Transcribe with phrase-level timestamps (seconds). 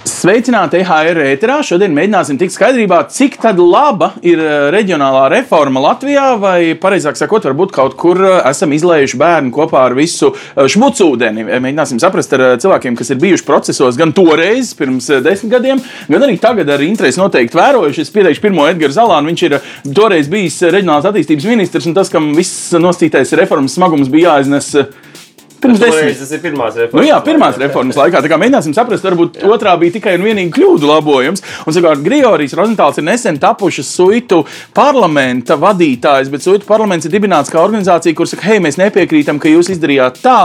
[0.00, 1.58] Sveicināti EHR ēterā.
[1.64, 7.74] Šodien mēģināsim tikt skaidrībā, cik laba ir eh, reģionālā reforma Latvijā, vai, pareizāk sakot, varbūt
[7.76, 11.44] kaut kur eh, esam izlējuši bērnu kopā ar visu eh, šmucūdeni.
[11.50, 16.38] Mēģināsim saprast ar cilvēkiem, kas ir bijuši procesos gan toreiz, pirms desmit gadiem, gan arī
[16.40, 18.06] tagad ar interesi noteikti vērojuši.
[18.06, 19.28] Es pieteikšu pirmo Edgars Zalānu.
[19.34, 19.58] Viņš ir
[19.92, 24.72] toreiz bijis reģionālās attīstības ministrs, un tas, kam viss nosītais reformas smagums bija jāiznes
[25.60, 26.18] Pirms desmit.
[26.20, 27.02] Tas ir pirmās reformas.
[27.02, 28.22] Nu jā, pirmās reformas laikā.
[28.24, 29.48] Tā kā mēģināsim saprast, varbūt jā.
[29.52, 31.44] otrā bija tikai un vienīgi kļūdu labojums.
[31.66, 34.42] Un, savukārt, Grigorijas Rozentāls ir nesen tapušas Suitu
[34.76, 39.52] parlamenta vadītājs, bet Suitu parlaments ir dibināts kā organizācija, kur saka, hei, mēs nepiekrītam, ka
[39.52, 40.38] jūs izdarījāt tā.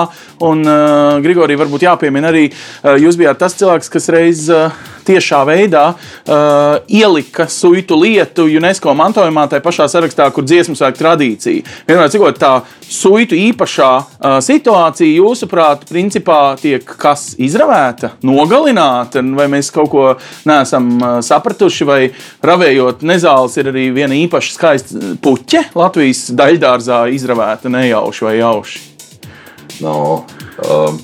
[0.43, 4.49] Un, uh, Grigorija, varbūt jāpiemina arī, uh, jūs bijāt tas cilvēks, kas reiz.
[4.51, 11.01] Uh, tiešā veidā uh, ielika suitu lietu UNESCO mantojumā, tajā pašā sarakstā, kur dziesmu svētku
[11.01, 11.75] tradīcija.
[11.87, 19.71] Vienmēr cikot, tā suitu īpašā uh, situācija, jūsuprāt, principā tiek kas izravēta, nogalināta, vai mēs
[19.75, 20.05] kaut ko
[20.49, 21.99] neesam uh, sapratuši, vai
[22.45, 28.83] ravējot nezāles ir arī viena īpaša skaista puķe Latvijas daļdārzā izravēta nejauši vai jauši?
[29.83, 30.23] No,
[30.69, 30.99] um,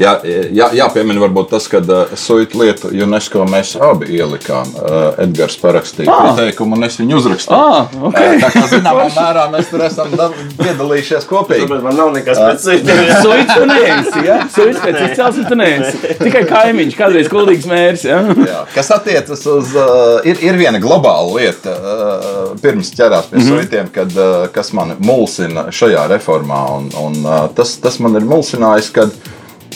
[0.00, 4.70] Jā, jā, jāpiemina varbūt tas, ka uh, suitu lietu UNESCO mēs abi ielikām.
[4.78, 6.30] Uh, Edgars parakstīja ah.
[6.30, 7.58] pieteikumu, un es viņu uzrakstīju.
[7.58, 8.38] Ah, okay.
[8.38, 10.14] uh, tā kā zināmā mērā mēs tur esam
[10.56, 11.68] piedalījušies kopīgi.
[11.68, 12.96] Bet man nav nekas pēc suitu.
[13.20, 14.38] Suitu tu neesi, ja?
[14.54, 16.14] Suitu pēc izcelsmes tu neesi.
[16.22, 18.22] Tikai kaimiņš, kādreiz kuldīgs mērs, ja?
[18.48, 18.62] jā.
[18.72, 23.60] Kas attiecas uz, uh, ir, ir viena globāla lieta, uh, pirms ķerās pie mm -hmm.
[23.60, 28.24] suitiem, kad, uh, kas man mulsina šajā reformā, un, un uh, tas, tas man ir
[28.24, 29.12] mulsinājis, kad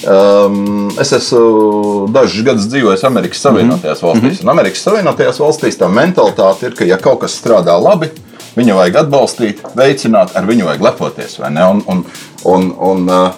[0.04, 4.20] Um, es esmu dažus gadus dzīvojis Amerikas Savienotajās mm -hmm.
[4.20, 4.42] valstīs.
[4.42, 8.10] Un Amerikas Savienotajās valstīs tā mentalitāte ir, ka, ja kaut kas strādā labi,
[8.56, 11.38] viņu vajag atbalstīt, veicināt, ar viņu vajag lepoties.
[11.38, 12.04] Un, un,
[12.44, 13.30] un, un, uh,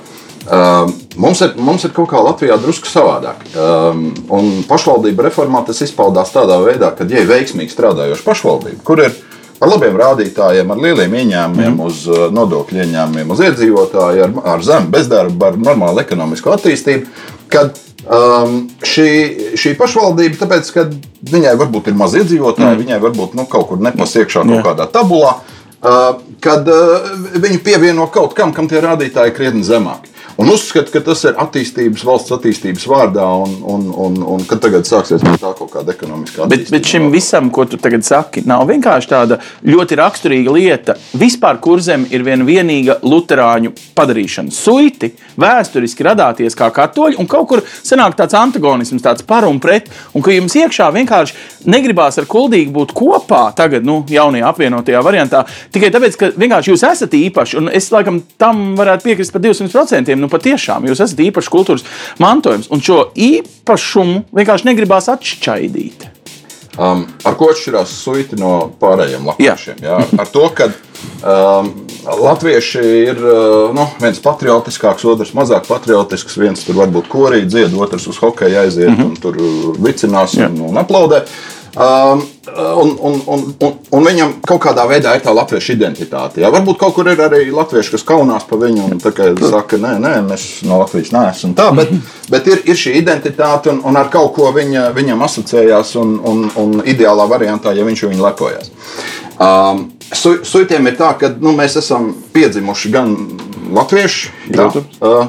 [0.46, 0.86] Uh,
[1.16, 3.40] mums, ir, mums ir kaut kā Latvijā drusku savādāk.
[3.58, 9.02] Um, un pašvaldību reformā tas izpaudās tādā veidā, ka, ja ir veiksmīgi strādājoša pašvaldība, kur
[9.02, 9.16] ir
[9.60, 11.82] ar labiem rādītājiem, ar lieliem ieņēmumiem, mm.
[11.86, 17.12] uz uh, nodokļu ieņēmumiem, uz iedzīvotāju, ar, ar zemu bezdarbu, ar normālu ekonomisko attīstību.
[17.52, 19.10] Kad um, šī,
[19.58, 20.88] šī pašvaldība, tāpēc, ka
[21.32, 22.82] viņai varbūt ir maz iedzīvotāji, mm.
[22.84, 24.66] viņai varbūt nu, kaut kur nepasiekšā kaut yeah.
[24.66, 26.10] kādā tabulā, uh,
[26.44, 30.12] kad uh, viņi pievieno kaut kam, kam tie rādītāji ir krietni zemāki.
[30.36, 34.84] Un uzskata, ka tas ir attīstības, valsts attīstības vārdā, un, un, un, un ka tagad
[34.84, 36.50] sāksies tā kaut kāda ekonomiskā attīstība.
[36.52, 40.96] Bet, bet šim visam, ko tu tagad saki, nav vienkārši tāda ļoti raksturīga lieta.
[41.16, 44.52] Vispār kurzem ir viena vienīga luterāņu padarīšana.
[44.52, 49.88] Suiti vēsturiski radāties kā katoļi, un kaut kur sanāk tāds antagonisms, tāds par un pret,
[50.12, 55.46] un ka jums iekšā vienkārši negribās ar kuldīgi būt kopā tagad, nu, jaunajā apvienotajā variantā,
[55.72, 60.25] tikai tāpēc, ka vienkārši jūs esat īpaši, un es laikam tam varētu piekrist par 200%
[60.25, 61.86] nu patiešām jūs esat īpašs kultūras
[62.22, 66.12] mantojums, un šo īpašumu vienkārši negribās atšķaidīt.
[66.76, 69.78] Um, ar ko atšķirās suiti no pārējiem latviešiem?
[69.80, 69.96] Jā.
[69.96, 71.70] Jā, ar to, ka um,
[72.04, 76.36] latvieši ir uh, nu, viens patriotiskāks, otrs mazāk patriotisks.
[76.36, 79.08] Viens tur varbūt korī dzied, otrs uz hokeja aiziet mm -hmm.
[79.08, 79.40] un tur
[79.88, 81.24] vicinās un, un aplaudē.
[81.76, 82.22] Um,
[82.56, 86.40] un, un, un, un, un viņam kaut kādā veidā ir tā latviešu identitāte.
[86.40, 86.48] Jā.
[86.54, 90.46] Varbūt kaut kur ir arī latvieši, kas kaunās par viņu un saka, nē, nē, mēs
[90.64, 91.68] no Latvijas neesam tā.
[91.76, 91.92] Bet,
[92.32, 96.42] bet ir, ir šī identitāte un, un ar kaut ko viņa, viņam asociējās un, un,
[96.64, 98.72] un ideālā variantā, ja viņš viņu lepojas.
[99.36, 103.16] Um, su, suitiem ir tā, ka nu, mēs esam piedzimuši gan
[103.76, 104.32] latvieši.
[104.56, 104.70] Jā,
[105.04, 105.26] uh,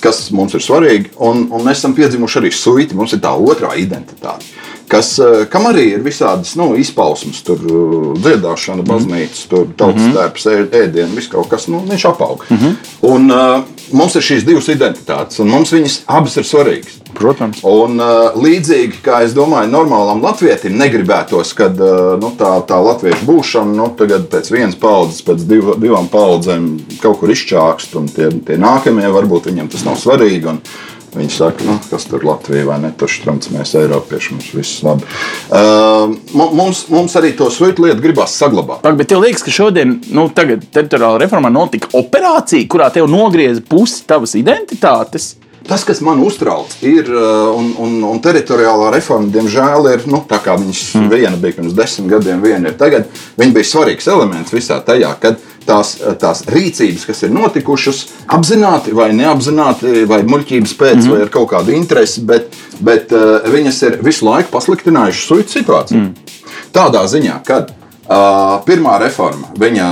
[0.00, 2.96] kas mums ir svarīgi, un, un mēs esam piedzimuši arī suiti.
[2.96, 8.10] Mums ir tā otrā identitāte kas, eh, kam arī ir visādas nu, izpausmes, tur eh,
[8.24, 8.90] dziedāšana, mhm.
[8.90, 10.68] baznīca, tur tautas darbs, mhm.
[10.82, 12.44] ēdienu, viss kaut kas, nu, viņš apaug.
[12.48, 12.76] Mm -hmm.
[13.04, 13.62] Un uh,
[13.92, 17.00] mums ir šīs divas identitātes, un mums viņas abas ir svarīgas.
[17.14, 17.60] Protams.
[17.62, 23.26] Un uh, līdzīgi, kā es domāju, normālam latvietim negribētos, kad uh, nu, tā, tā latviešu
[23.28, 28.30] būšana nu, tagad pēc vienas paudzes, pēc div, divām paudzēm kaut kur izčākst, un tie,
[28.46, 30.48] tie nākamie varbūt viņiem tas nav svarīgi.
[30.48, 30.60] Un,
[31.14, 32.90] Viņi saka, nu, kas tur Latvijā vai ne?
[32.98, 35.06] Tur strāms mēs, Eiropieši, mums viss labi.
[35.46, 38.82] Uh, mums, mums arī to sveitu lietu gribās saglabāt.
[38.82, 43.62] Pak, bet tev liekas, ka šodien, nu, tagad teritoriālā reformā notika operācija, kurā tev nogrieza
[43.68, 45.34] pusi tavas identitātes.
[45.64, 50.58] Tas, kas man uztrauc, ir, un, un, un teritoriālā reforma, diemžēl, ir nu, tā kā
[50.60, 51.06] viņas mm.
[51.08, 53.08] viena bija pirms desmit gadiem, viena ir tagad.
[53.40, 58.02] Viņa bija svarīgs elements visā tajā, kad tās, tās rīcības, kas ir notikušas,
[58.36, 61.14] apzināti vai neapzināti, vai muļķības pēc, mm -hmm.
[61.14, 66.00] vai ar kaut kādu interesi, bet, bet uh, viņas ir visu laiku pasliktinājušas suitu situāciju.
[66.00, 66.14] Mm.
[66.74, 67.66] Tādā ziņā, ka
[68.04, 69.46] Uh, pirmā reforma.
[69.56, 69.84] Viņa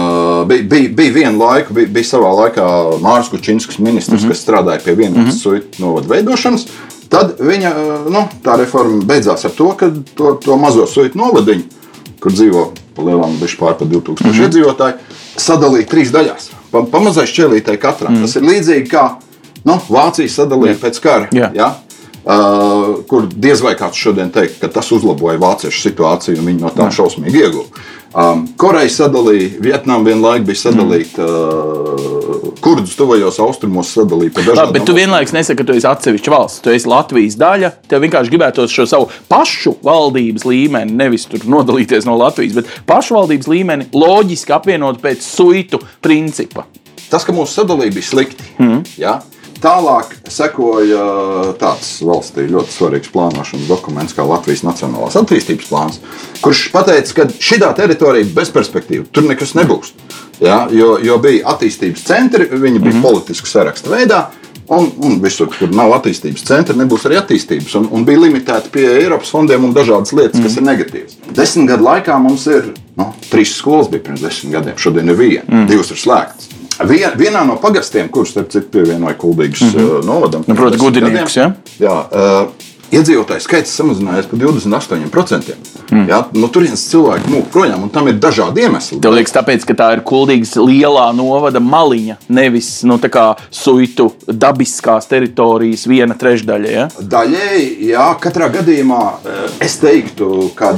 [0.44, 2.64] bija, bija, bija viena laika, bija, bija savā laikā
[3.00, 4.28] Mārcis Kučinskis, ministrs, mm -hmm.
[4.28, 5.38] kas strādāja pie vienas mm -hmm.
[5.42, 6.66] suitu novada veidošanas.
[7.08, 7.70] Tad viņa,
[8.10, 11.62] nu, tā reforma beidzās ar to, ka to, to mazo suitu novadiņu,
[12.20, 12.66] kur dzīvo
[12.96, 14.44] pa lielām bišķi pār pa 2000 mm -hmm.
[14.44, 14.94] iedzīvotāji,
[15.36, 16.50] sadalīja trīs daļās.
[16.72, 18.16] Pa, pamazai šķēlītei katram.
[18.16, 18.26] Mm.
[18.26, 19.06] Tas ir līdzīgi kā
[19.68, 21.30] nu, Vācijas sadalīja pēc kara.
[21.36, 21.50] Jā.
[21.56, 21.72] Ja?
[22.22, 26.70] Uh, kur diez vai kāds šodien teikt, ka tas uzlaboja vāciešu situāciju un viņi no
[26.74, 27.82] tā šausmīgi ieguva.
[28.12, 34.44] Um, Koreja sadalīja, Vietnama vienlaikus bija sadalīta, uh, kurdus tuvajos austrumos sadalīta.
[34.52, 36.60] Labi, bet tu vienlaikus nesaki, ka tu esi atsevišķa valsts.
[36.64, 37.72] Tu esi Latvijas daļa.
[37.88, 43.16] Tev vienkārši gribētos šo savu pašu valdības līmeni, nevis tur nodalīties no Latvijas, bet pašu
[43.16, 46.66] valdības līmeni loģiski apvienot pēc suitu principa.
[47.08, 48.52] Tas, ka mūsu sadalība bija slikti.
[48.60, 48.84] Mm.
[49.00, 49.22] Ja?
[49.62, 51.02] Tālāk sekoja
[51.60, 56.00] tāds valstī ļoti svarīgs plānošanas dokuments, kā Latvijas Nacionālās attīstības plāns,
[56.42, 59.94] kurš teica, ka šī teritorija ir bezperspektīva, tur nekas nebūs.
[60.42, 60.64] Ja?
[60.74, 63.02] Jo, jo bija attīstības centri, viņi bija mm -hmm.
[63.02, 64.24] politiski saraksta veidā.
[64.72, 67.74] Un, un visur, kur nav attīstības centra, nebūs arī attīstības.
[67.76, 70.42] Un, un bija limitēta pie Eiropas fondiem un dažādas lietas, mm.
[70.42, 71.16] kas ir negatīvas.
[71.36, 74.78] Desmit gadu laikā mums ir nu, trīs skolas, bija pirms desmit gadiem.
[74.78, 75.66] Šodien ir viena, mm.
[75.66, 76.61] divas ir slēgtas.
[76.88, 80.04] Vien, vienā no pagastiem, kurš starp citu pievienoja Kuldīgas mm -hmm.
[80.06, 81.36] novadam, nu, protams, gudrinieks.
[81.36, 81.52] Ja?
[81.80, 85.54] Jā, uh, Iedzīvotāju skaits samazinājās par 28%.
[85.92, 86.02] Mm.
[86.10, 88.98] Ja, no turienes cilvēki mūž projām, un tam ir dažādi iemesli.
[89.00, 92.98] Tev liekas, tāpēc, ka tā ir kuldīgas lielā novada maliņa, nevis nu,
[93.50, 96.68] suitu dabiskās teritorijas viena trešdaļa.
[96.68, 96.86] Ja?
[97.00, 99.02] Daļēji, jā, katrā gadījumā
[99.64, 100.74] es teiktu, ka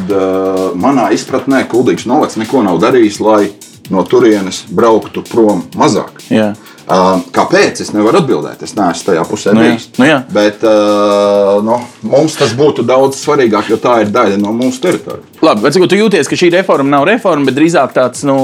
[0.79, 3.49] manā izpratnē kuldīgas novads neko nav darījis, lai
[3.93, 6.23] no turienes brauktu prom mazāk.
[6.33, 6.53] Jā.
[6.85, 7.79] Uh, kāpēc?
[7.81, 8.61] Es nevaru atbildēt.
[8.65, 9.87] Es neesmu tajā pusē nu, bijis.
[9.97, 10.19] Nu, jā.
[10.35, 10.65] Bet
[11.65, 15.31] nu, mums tas būtu daudz svarīgāk, jo tā ir daļa no mūsu teritorijas.
[15.45, 18.37] Labi, bet tu jūties, ka šī reforma nav reforma, bet drīzāk tāds nu,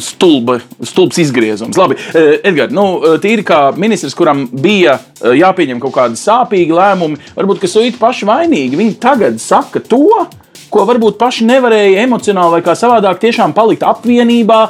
[0.00, 1.76] stulba, stulbs izgriezums.
[1.76, 2.86] Labi, Edgars, nu,
[3.20, 8.80] tīri kā ministrs, kuram bija jāpieņem kaut kādi sāpīgi lēmumi, varbūt kas ir paši vainīgi.
[8.80, 10.24] Viņi tagad saka to
[10.72, 14.60] ko varbūt paši nevarēja emocionāli vai kā savādāk tiešām palikt apvienībā.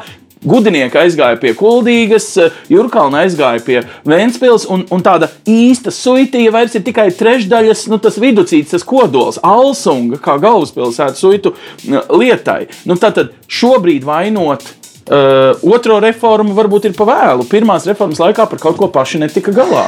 [0.46, 2.28] Gudinieki aizgāja pie Kuldīgas,
[2.70, 8.20] Jurkalna aizgāja pie Vēncpils, un, un tāda īsta suitīja vairs ir tikai trešdaļas, nu, tas
[8.22, 11.56] viducīts, tas kodols, Alsunga, kā galvaspilsētas suitu
[11.88, 12.66] lietai.
[12.86, 14.74] Nu, tātad šobrīd vainot
[15.06, 17.44] Uh, otro reformu varbūt ir pa vēlu.
[17.46, 19.84] Pirmās reformas laikā par kaut ko paši netika galā.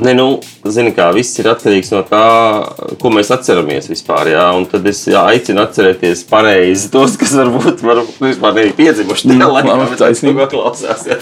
[0.00, 2.22] Ne, nu, zini, kā viss ir atkarīgs no tā,
[3.02, 4.30] ko mēs atceramies vispār.
[4.32, 9.28] Jā, un tad es jā, aicinu atcerēties pareizi tos, kas varbūt, varbūt vispār nebija piedzimuši
[9.28, 10.46] tajā Mm, laikā, bet taisnība.
[10.48, 11.04] klausās.
[11.06, 11.18] Jā.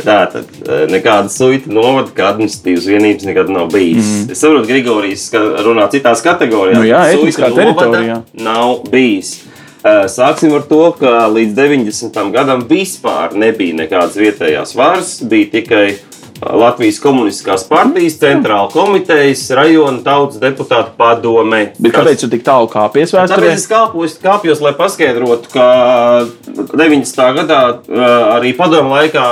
[0.00, 4.04] Tā tad eh, nekāda suita novada, kā administratīvas vienības nekad nav bijis.
[4.04, 4.30] Mm.
[4.32, 6.78] Es saprotu, Grigorijas ka runā citās kategorijās.
[6.80, 8.20] Nu jā, etniskā teritorijā.
[8.40, 9.34] Nav bijis.
[9.80, 12.32] Eh, Sāksim ar to, ka līdz 90.
[12.32, 16.00] gadam vispār nebija nekādas vietējās varas, bija tikai eh,
[16.40, 21.72] Latvijas Komunistiskās partijas, centrāla komitejas, rajona tautas deputātu padome.
[21.78, 23.36] Bet kāpēc tu tik tālu kāpies vēsturē?
[23.36, 25.66] Tāpēc es kāpos, kāpjos, lai paskaidrotu, ka
[26.72, 27.24] 90.
[27.40, 27.60] gadā
[28.38, 29.24] arī padomu laikā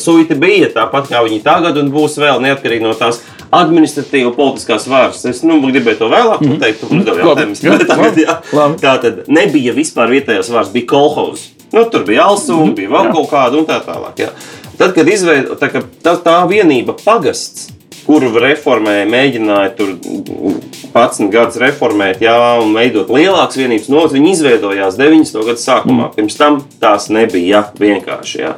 [0.00, 3.20] suita bija tāpat kā viņi tagad, un būs vēl neatkarīgi no tās
[3.54, 5.20] administratīva politiskās varas.
[5.28, 7.04] Es nu, gribēju to vēlāk pateikt, Mhm.
[7.20, 7.60] Jautājumus.
[7.62, 8.34] Jā, bet tagad, labi, jā.
[8.52, 8.80] labi.
[8.82, 11.46] Tā tad nebija vispār vietējās varas, bija kolhoz.
[11.72, 12.74] Nu, tur bija Alsūna, Mhm.
[12.78, 14.16] bija vēl kaut kāda un tā tālāk.
[14.24, 14.30] Jā.
[14.76, 15.70] Tad, kad izveido, tā,
[16.04, 17.70] tā, tā vienība pagasts,
[18.06, 19.94] kuru reformēja, mēģināja tur
[20.94, 25.40] 11 gadus reformēt, jā, un veidot lielākas vienības nodaļas, viņi izveidojās 90.
[25.48, 26.10] gadu sākumā.
[26.14, 28.42] Pirms tam tās nebija jā, vienkārši.
[28.44, 28.52] Jā.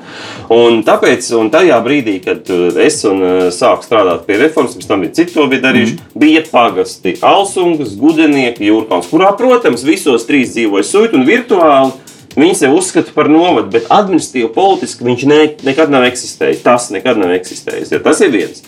[0.54, 4.90] Un tāpēc, un tajā brīdī, kad uh, es un, uh, sāku strādāt pie reformas, pirms
[4.90, 6.18] tam bija citi to bija darījuši, mm.
[6.20, 11.96] bija pagasti Alsungas, Gudenieki, Jūrkauns, kurā, protams, visos trīs dzīvoja suitu un virtuāli.
[12.38, 16.62] Viņi sev uzskata par novadu, bet administratīvi, politiski viņš ne, nekad nav eksistējis.
[16.62, 17.94] Tas nekad nav eksistējis.
[17.96, 18.62] Ja tas ir viens.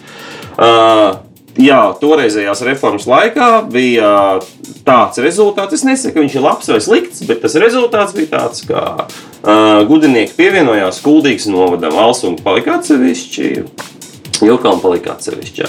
[0.59, 1.21] Uh,
[1.61, 4.11] jā, toreizējās reformas laikā bija
[4.87, 5.79] tāds rezultāts.
[5.79, 9.87] Es nesaku, ka viņš ir labs vai slikts, bet tas rezultāts bija tāds, ka uh,
[9.89, 13.55] gudrinieki pievienojās Kuldīgas novadam, Alsunga palika atsevišķi.
[14.41, 15.67] Jurkām palika atsevišķi.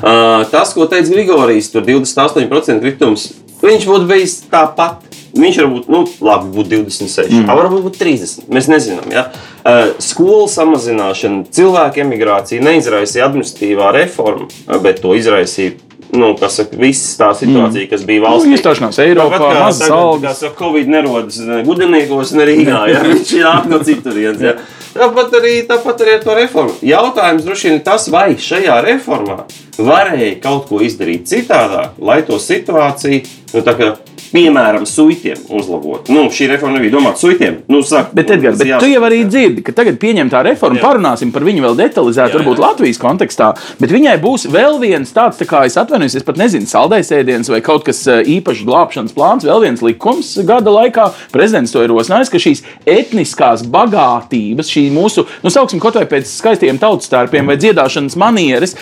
[0.00, 3.30] Uh, tas, ko teica Grigorijs, tur 28% kritums,
[3.62, 5.13] viņš būtu bijis tāpat.
[5.34, 7.48] Viņš varbūt, nu, labi, būtu 26, mm.
[7.50, 8.44] varbūt būtu 30.
[8.54, 9.08] Mēs nezinām.
[9.10, 9.24] Ja?
[9.64, 14.46] Uh, skolu samazināšana, cilvēku emigrācija neizraisīja administratīvā reforma,
[14.84, 15.80] bet to izraisīja.
[16.14, 17.90] Nu, kas saka, viss tā situācija, mm.
[17.90, 18.52] kas bija valstī.
[18.52, 20.38] Nu, iestāšanās Eiropā, kā mazas algas.
[20.44, 22.84] Saka, Covid nerodas ne Gudeniekos, ne Rīgā.
[22.92, 23.02] Ja?
[23.08, 24.44] Viņš nāk no citurienes.
[24.44, 24.54] Ja?
[24.94, 26.76] Tāpat arī, tāpat arī ar to reformu.
[26.86, 29.40] Jautājums droši vien ir tas, vai šajā reformā
[29.78, 33.22] varēja kaut ko izdarīt citādāk, lai to situāciju
[33.54, 33.92] Nu, tā kā,
[34.34, 36.08] piemēram, suitiem uzlabot.
[36.10, 37.60] Nu, šī reforma nebija domāta suitiem.
[37.70, 40.88] Nu, saka, Bet, Edgars, bet tu jau arī dzirdi, ka tagad pieņemtā reforma, Jā.
[40.88, 42.62] parunāsim par viņu vēl detalizēti, varbūt.
[42.64, 46.66] Latvijas kontekstā, bet viņai būs vēl viens tāds, tā kā es atvainojos, es pat nezinu,
[46.66, 51.06] saldais ēdiens vai kaut kas eh, īpašs glābšanas plāns, vēl viens likums gada laikā.
[51.30, 56.26] Prezidents to ir rosinājis, ka šīs etniskās bagātības, šī mūsu, nu, sauksim, kaut vai pēc
[56.40, 58.74] skaistiem tautstārpiem vai dziedāšanas manieres,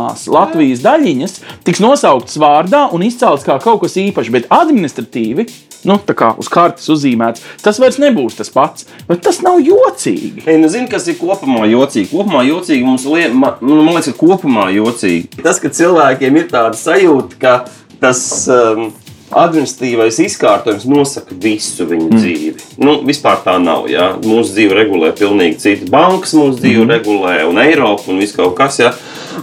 [0.00, 5.46] dalāmās Latvijas daļiņas, tiks nosauktas vārdā un izceltas kā kaut kas īpašs, bet administratīvi.
[5.88, 8.84] Nu, tā kā uz kartes uzzīmēts, tas vairs nebūs tas pats.
[9.08, 10.44] Bet tas nav jocīgi.
[10.44, 12.10] Ei, nu, zini, kas ir kopumā jocīgi?
[12.12, 15.40] Kopumā jocīgi mums liekas, man, man liekas, ka kopumā jocīgi.
[15.40, 17.54] Tas, ka cilvēkiem ir tāda sajūta, ka
[18.02, 18.20] tas
[18.52, 18.90] um,
[19.30, 22.20] administratīvais izkārtojums nosaka visu viņu mm.
[22.20, 22.68] dzīvi.
[22.82, 23.86] Nu, vispār tā nav.
[23.90, 24.10] Ja?
[24.18, 26.94] Mūsu dzīve regulē pilnīgi citi bankas, mūsu dzīve mm.
[26.96, 28.80] regulē un Eiropa un viss kaut kas.
[28.82, 28.94] Ja?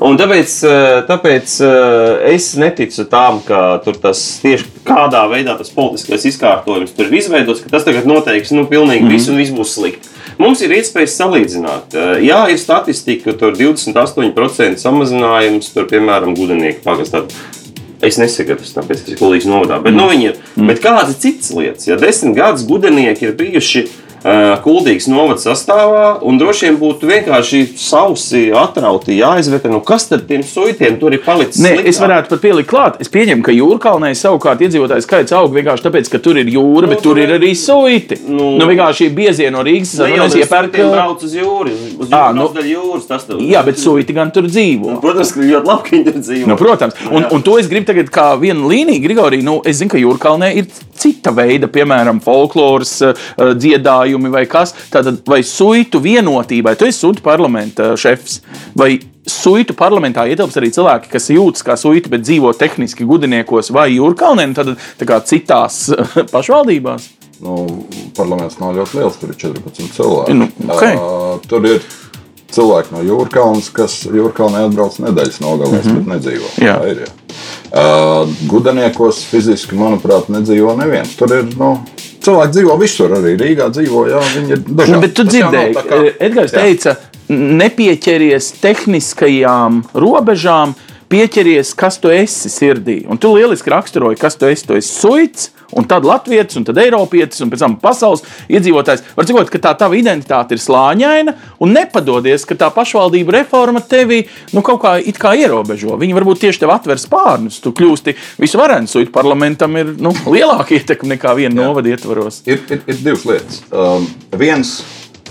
[0.03, 5.71] Un tāpēc, eh, tāpēc eh, es neticu tam, ka tur tas tieši kādā veidā tas
[5.73, 9.55] politiskais izkārtojums tur ir izveidots, ka tas tagad noteiks nu, pilnīgi mm visu un viss
[9.55, 10.11] būs slikti.
[10.37, 11.95] Mums ir iespējas salīdzināt.
[11.95, 17.23] Eh, Jā, ir statistika, ka tur 28% samazinājums, tur, piemēram, gudrnieku pagastā.
[18.05, 19.79] Es nesagaidu, tāpēc tas ir kolīgs novadā.
[19.81, 19.97] Bet, mm.
[19.97, 20.35] nu, viņi ir.
[20.55, 20.69] Mm.
[20.69, 21.87] Bet kādas citas lietas?
[21.89, 23.87] Ja desmit gadus gudrinieki ir bijuši
[24.63, 30.43] kuldīgas novada sastāvā, un droši vien būtu vienkārši sausi, atrauti jāizvērtē, nu kas tad tiem
[30.43, 31.61] suitiem tur ir palicis?
[31.63, 31.87] Nē, sliktāk?
[31.91, 32.97] es varētu pat pielikt klāt.
[33.03, 36.91] Es pieņemu, ka jūrkalnē savukārt iedzīvotāju skaits aug vienkārši tāpēc, ka tur ir jūra, Nu,
[36.93, 38.17] bet tur tur ir arī suiti.
[38.27, 40.71] Nu- Nu, vienkārši biezie no Rīgas Ne jau es tas iepērku.
[40.73, 43.37] suitiem brauc uz jūru, uz Ā, jūras, nu- nu, jūras tas tev.
[43.39, 44.99] Jā, bet suiti gan tur dzīvo.
[45.01, 46.47] Protams, ka ļoti labi, ka viņi tur dzīvo.
[46.47, 47.31] Nu, protams, un, Jā.
[47.33, 49.43] un to es gribu tagad kā vienu līniju, Grigorija.
[49.43, 50.65] Nu, es zinu, ka Jūrkalnē ir
[50.97, 54.73] cita veida, piemēram, folkloras uh, dziedājumi vai kas.
[54.93, 58.41] Tātad, vai suitu vienotībai, tu esi suitu parlamenta šefs,
[58.77, 58.95] vai
[59.27, 64.47] suitu parlamentā ietilps arī cilvēki, kas jūtas kā suiti, bet dzīvo tehniski gudriniekos vai Jūrkalnē,
[64.55, 65.87] tad tā citās
[66.33, 67.11] pašvaldībās?
[67.43, 67.67] Nu,
[68.17, 70.37] parlaments nav ļoti liels, tur ir 14 cilvēki.
[70.37, 70.85] Nu, ok.
[70.97, 71.83] uh, tur ir
[72.53, 75.99] cilvēki no Jūrkalnas, kas Jūrkalnē atbrauc nedēļas nogalēs, mm -hmm.
[75.99, 76.51] bet nedzīvo.
[76.63, 76.79] Jā.
[76.79, 77.11] Tā ir, jā.
[77.67, 81.13] Uh, Gudaniekos fiziski, manuprāt, nedzīvo neviens.
[81.19, 81.75] Tur ir nu,
[82.27, 84.05] cilvēki dzīvo visur, arī Rīgā dzīvo.
[84.11, 84.93] Jā, viņi ir dažādi.
[84.95, 86.63] Nu, bet tu Tas dzirdēji, kā- Edgars Jā.
[86.65, 86.95] teica,
[87.61, 90.73] nepieķeries tehniskajām robežām,
[91.11, 92.97] pieķeries, kas tu esi sirdī.
[93.09, 94.65] Un tu lieliski raksturoji, kas tu esi.
[94.67, 99.03] Tu esi suits, un tad latvietis, un tad eiropietis, un pēc tam pasaules iedzīvotājs.
[99.17, 101.33] Var teikt, ka tā tava identitāte ir slāņaina,
[101.63, 104.23] un nepadodies, ka tā pašvaldība reforma tevi
[104.55, 105.97] nu, kaut kā, kā ierobežo.
[105.99, 107.59] Viņi varbūt tieši tev atver spārnus.
[107.63, 112.41] Tu kļūsti visvarens, suits parlamentam ir nu, lielāka ietekme nekā viena novada ietvaros.
[112.45, 113.61] ir, ir, ir divas lietas.
[113.71, 114.07] Um,
[114.37, 114.81] viens,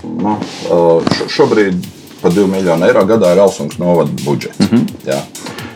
[0.03, 0.37] nu,
[0.69, 1.81] uh, šo- šobrīd
[2.21, 4.59] par 2 miljonu eiro gadā ir Elsungas novada budžets.
[4.59, 4.85] Mm -hmm.
[5.05, 5.19] Jā.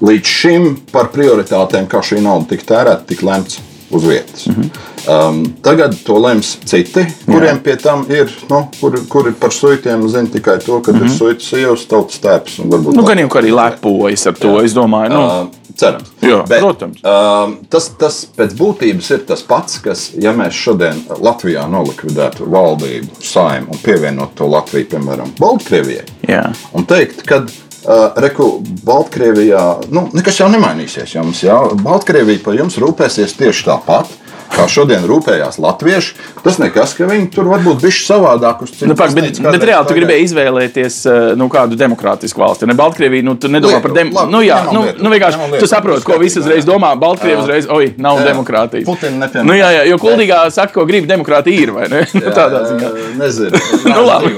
[0.02, 3.60] Līdz šim par prioritātēm, kā šī nauda tika tērēta, tika lemts
[3.92, 4.48] uz vietas.
[4.48, 5.30] Mm -hmm.
[5.30, 10.28] um, tagad to lems citi, kuriem pie tam ir, nu, kuri, kuri par suitiem zina
[10.34, 11.06] tikai to, ka mm -hmm.
[11.06, 12.62] ir suitas sievas, tautas tēps
[12.96, 14.48] Nu, gan jau ka arī lepojas ar to.
[14.48, 14.66] Jā.
[14.66, 16.12] Es domāju, nu, Uh, cerams.
[16.22, 17.02] Jā, protams.
[17.04, 23.22] Uh, tas, tas pēc būtības ir tas pats, kas, ja mēs šodien Latvijā nolikvidētu valdību,
[23.26, 26.44] saimnu un pievienotu to Latviju, piemēram, Baltkrievijai, jā.
[26.78, 27.44] un teikt, ka
[27.86, 31.16] uh, Reku Baltkrievijā nu, nekas jau nemainīsies.
[31.18, 31.60] Jums, jā?
[31.84, 34.18] Baltkrievija par jums rūpēsies tieši tāpat.
[34.52, 36.10] Kā šodien rūpējās latvieši,
[36.44, 38.66] tas nekas, ka viņi tur varbūt bija savādāk.
[38.66, 42.44] uz Nu, pak, bet, baznīcu bet kādreiz reāli tu gribēji izvēlēties uh, nu, kādu demokrātisku
[42.44, 42.68] valsti.
[42.68, 43.86] Ne Baltkrieviju, nu, tu nedomā Lietuvu.
[43.86, 44.12] par dem...
[44.12, 45.06] Labi, nu, jā, nu, Lietuvu.
[45.08, 46.92] nu, vienkārši Ņemam tu saproti, ko visi uzreiz domā.
[47.00, 48.26] Baltkrievija uzreiz, oi, nav Jā.
[48.28, 48.84] demokrātijas.
[48.92, 49.48] Putinu nepieņem.
[49.48, 52.04] Nu, jā, jā, jo kuldīgā saka, ko grib demokrātija ir, vai ne?
[52.20, 52.92] Nu, Jā, Tādā ziņā.
[53.24, 53.64] Nezinu.
[53.88, 54.36] Nu, labi.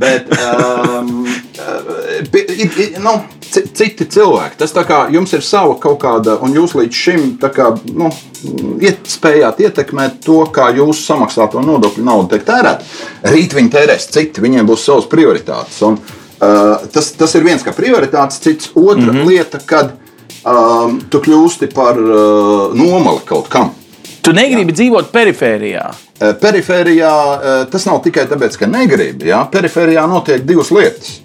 [0.00, 1.21] Bet um,
[2.48, 3.14] ir, ir, nu,
[3.52, 4.58] ci- citi cilvēki.
[4.60, 8.10] Tas kā jums ir sava kaut kāda, un jūs līdz šim kā, nu,
[8.82, 12.86] iet, spējāt ietekmēt to, kā jūs samaksāto nodokļu naudu tiek tērēta.
[13.34, 15.80] Rīt viņi tērēs citi, viņiem būs savas prioritātes.
[15.86, 19.28] Un, uh, tas, tas ir viens kā prioritātes, cits otra mm -hmm.
[19.28, 19.94] lieta, kad
[20.44, 23.74] um, tu kļūsti par uh, nomali kaut kam.
[24.22, 25.90] Tu negribi dzīvot perifērijā.
[26.22, 29.30] Eh, Perifērijā eh, tas nav tikai tāpēc, ka negribi.
[29.32, 29.42] Ja?
[29.50, 31.16] Perifērijā notiek divas lietas.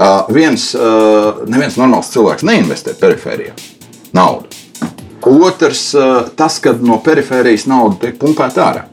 [0.00, 3.52] Uh, viens, uh, neviens normāls cilvēks neinvestē perifērijā
[4.16, 4.48] naudu.
[5.28, 8.86] Otrs, uh, tas, kad no perifērijas nauda tiek pumpēta ārā.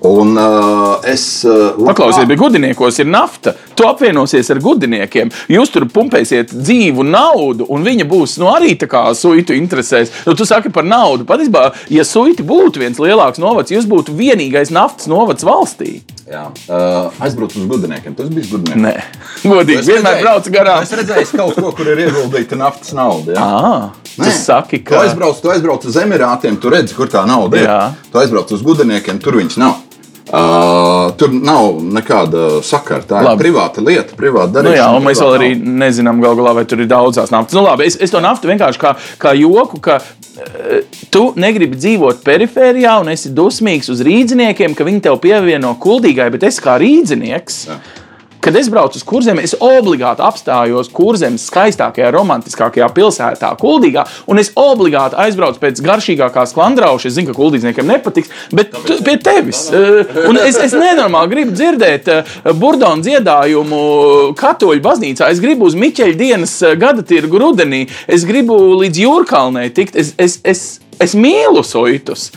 [0.00, 1.44] Un uh, es.
[1.44, 3.54] Uh, Paklausies, bet gudriniekos ir nafta.
[3.74, 5.32] Tu apvienosies ar gudiniekiem.
[5.50, 10.12] Jūs tur pumpēsiet dzīvu naudu, un viņa būs nu, arī tā kā suitu interesēs.
[10.26, 11.26] Nu, tu saki par naudu.
[11.28, 11.64] Patiesībā,
[11.94, 15.98] ja suiti būtu viens lielāks novads, jūs būtu vienīgais naftas novads valstī.
[16.28, 18.14] Jā, uh, aizbraukt uz gudiniekiem.
[18.14, 18.82] Tas bija gudrinieks.
[18.84, 20.82] Nē, godīgi, vienmēr brauc garām.
[20.84, 23.34] Es redzēju kaut ko, kur ir ieguldīta naftas nauda.
[23.34, 23.48] Jā.
[23.48, 27.60] Ah, Tu saki, Tu ka aizbrauc, tu aizbrauc uz Emirātiem, tu redzi, kur tā nauda
[27.60, 27.68] ir.
[27.68, 27.82] Jā.
[28.10, 29.76] Tu aizbrauc uz gudiniekiem, tur viņas nav.
[30.28, 33.00] Uh, tur nav nekāda sakara.
[33.08, 33.38] Tā Labi.
[33.38, 34.76] ir privāta lieta, privāta Nu darīšana.
[34.76, 35.76] jā, un mēs vēl arī nauda.
[35.86, 37.54] nezinām, gal galā, vai tur ir daudzās naftas.
[37.56, 42.20] Nu, labi, es, es to naftu vienkārši kā, kā joku, ka uh, tu negribi dzīvot
[42.26, 47.62] perifērijā un esi dusmīgs uz rīdziniekiem, ka viņi tev pievieno kuldīgai, bet es kā rīdzinieks.
[47.70, 47.78] Jā.
[48.48, 54.48] Kad es braucu uz kurzem, es obligāti apstājos kurzemes skaistākajā, romantiskākajā pilsētā, Kuldīgā, un es
[54.56, 57.10] obligāti aizbraucu pēc garšīgākās klandrauša.
[57.10, 59.66] Es zinu, ka kuldīdzniekiem nepatiks, bet tu, pie tevis.
[59.68, 63.82] Eh, Un es, es nenormāli gribu dzirdēt eh, burdonu dziedājumu
[64.40, 65.28] katoļu baznīcā.
[65.28, 67.84] Es gribu uz Miķeļa dienas eh, gada tirgu rudenī.
[68.08, 70.00] Es gribu līdz jūrkalnei tikt.
[70.00, 72.30] Es, es, es, es mīlu soitus.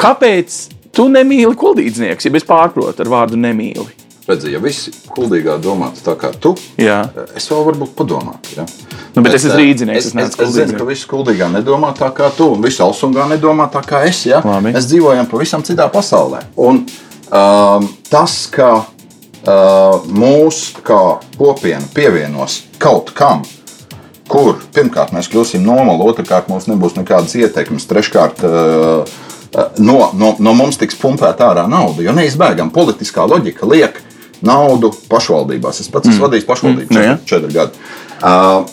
[0.00, 0.62] Kāpēc
[0.96, 4.07] tu nemīli kuldīdzniekus, ja es pārprotu ar vārdu nemīli?
[4.28, 6.98] Redzi, ja visi kuldīgā domātu tā kā tu, Jā.
[7.32, 8.58] es vēl varbūt padomātu.
[8.58, 8.66] Ja?
[9.14, 11.94] Nu, bet es esmu eh, rīdzinieks, Es, es es, es zinu, ka visi kuldīgā nedomā
[11.96, 14.26] tā kā tu, un visi Alsungā nedomā tā kā es.
[14.28, 14.42] Ja?
[14.44, 14.74] Labi.
[14.76, 16.42] Mēs dzīvojam pavisam citā pasaulē.
[16.60, 16.82] Un,
[17.32, 21.00] um, tas, ka uh, mūs kā
[21.38, 23.46] kopiena pievienos kaut kam,
[24.28, 29.16] kur pirmkārt mēs kļūsim nomali, otrkārt mums nebūs nekādas ietekmes, treškārt uh,
[29.80, 32.04] no, no, no mums tiks pumpēta ārā nauda.
[32.04, 34.02] Jo neizbēgami politiskā loģika liek
[34.46, 35.80] naudu pašvaldībās.
[35.82, 37.14] Es pats esmu vadījis pašvaldību Nu, jā.
[37.24, 37.86] četri, četri gadi.
[38.18, 38.66] Uh,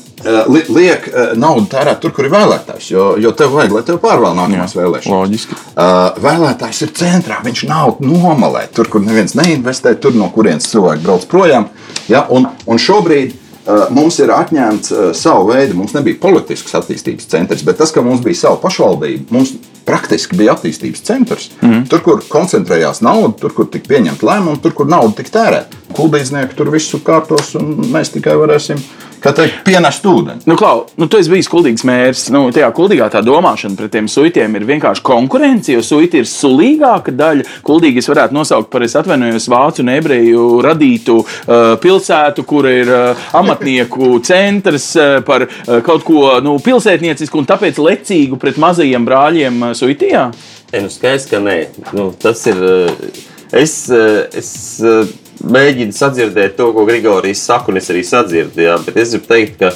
[0.49, 3.99] li- Liek uh, naudu tērēt tur, kur ir vēlētājs, jo, jo tev vajag, lai tev
[4.01, 5.11] pārvēl nākamās vēlēšanas.
[5.13, 5.57] Loģiski.
[5.75, 8.65] Uh, vēlētājs ir centrā, viņš naudu nomalē.
[8.73, 11.67] Tur, kur neviens neinvestē, tur no kurienes cilvēki brauc projām.
[12.09, 12.25] Ja?
[12.33, 15.77] Un, un šobrīd uh, mums ir atņemts uh, savu veidu.
[15.77, 19.53] Mums nebija politisks attīstības centrs, bet tas, ka mums bija sava pašvaldība, mums
[19.85, 21.49] praktiski bija attīstības centrs.
[21.61, 21.85] Mm.
[21.91, 25.84] Tur, kur koncentrējās nauda, tur, kur tika pieņemta lēmuma, tur, kur nauda tika tērēta.
[25.95, 28.79] Kuldīdznieki tur visu kārtos, un mēs tikai varēsim,
[29.23, 30.43] kā teikt, pienest ūdeni.
[30.49, 32.25] Nu, Klau, nu, tu esi bijis kuldīgs mērs.
[32.35, 37.13] Nu, tajā kuldīgā tā domāšana pret tiem suitiem ir vienkārši konkurence, jo suiti ir sulīgāka
[37.15, 37.45] daļa.
[37.65, 42.91] Kuldīgi es varētu nosaukt par, es atvainojos, vācu un ebreju radītu uh, pilsētu, kur ir
[42.91, 49.07] uh, amatnieku centrs uh, par uh, kaut ko nu, pilsētniecisku un tāpēc lecīgu pret mazajiem
[49.07, 50.27] brāļiem uh, suitijā.
[50.73, 51.61] E, nu skaidrs, ka nē.
[51.95, 52.61] Nu, tas ir.
[52.61, 53.23] eh,
[53.55, 55.05] Es, eh, es eh,
[55.43, 58.61] mēģinu sadzirdēt to, ko Grigorijs saka, un es arī sadzirdu.
[58.61, 59.71] Jā, bet es gribu teikt, ka,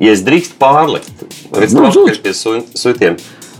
[0.00, 2.22] ja es drīkstu pārlikt, redz, Nu, nu, lūdzu.
[2.22, 2.34] pie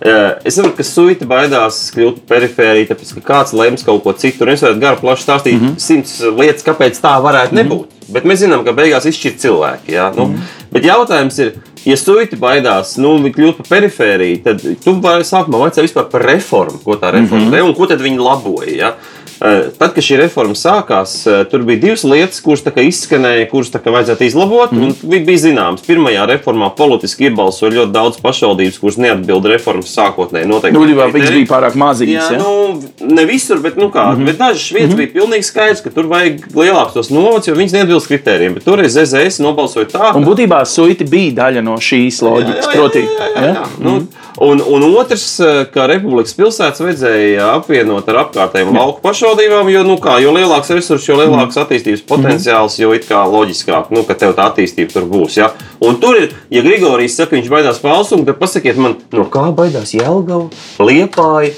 [0.01, 4.13] eh, Es saprotu, ka suita baidās kļūt par perifēriju, tāpēc ka kāds lems kaut ko
[4.13, 4.47] citu.
[4.47, 5.79] Es varētu garu plaši stāstīt mm -hmm.
[5.79, 7.65] simts lietas, kāpēc tā varētu mm -hmm.
[7.65, 7.87] nebūt.
[8.09, 9.93] Bet mēs zinām, ka beigās izšķir cilvēki.
[9.93, 10.59] Jā, nu, mm -hmm.
[10.73, 16.11] Bet jautājums ir, ja suita baidās nu, kļūt par perifēriju, tad tu sākumā vajadzēja vispār
[16.13, 17.69] par reformu, ko tā reforma mm -hmm.
[17.69, 18.77] un ko tad viņi laboja.
[18.77, 18.95] Ja?
[19.41, 24.27] Eh, Tad, kad šī reforma sākās, eh, tur bija divas lietas, kuras izskanēja, kuras vajadzētu
[24.27, 24.73] izlabot.
[24.73, 24.95] Mm.
[25.03, 30.75] Bija, bija zināms, pirmajā reformā politiski iebalsoja ļoti daudz pašvaldības, kuras neatbilda reformas sākotnēji noteikti.
[30.75, 30.83] Nu,
[31.15, 32.31] viņas bija pārāk maziņas.
[32.33, 32.39] Jā, Ja?
[32.43, 32.83] nu,
[33.15, 34.27] ne visur, bet, nu, kā, mm -hmm.
[34.27, 34.97] bet dažas vietas mm -hmm.
[34.97, 38.55] bija pilnīgi skaidrs, ka tur vajag lielākus tos novads, jo viņas neatbilst kritērijiem.
[38.55, 42.67] Bet toreiz ZZS nobalsoja tā, Un būtībā suiti bija daļa no šīs loģikas.
[42.73, 43.55] Proti, jā, jā, ja?
[43.55, 43.67] jā.
[43.79, 44.07] Nu,
[44.41, 49.97] un, un otrs, eh, ka Republikas pilsētas vajadzēja apvienot ar apkārtējām lauku pašvaldībām, jo, nu,
[50.03, 54.37] kā, jo lielāks resurss, jo lielāks attīstības potenciāls, jo it kā loģiskāk, nu, ka tev
[54.39, 55.41] tā attīstība tur būs.
[55.41, 55.53] Ja?
[55.85, 59.95] Un tur ir, ja Grigorijs saka, viņš baidās palsumu, tad pasakiet man, no kā baidās
[59.97, 60.49] Jelgava,
[60.83, 61.55] Liepāja.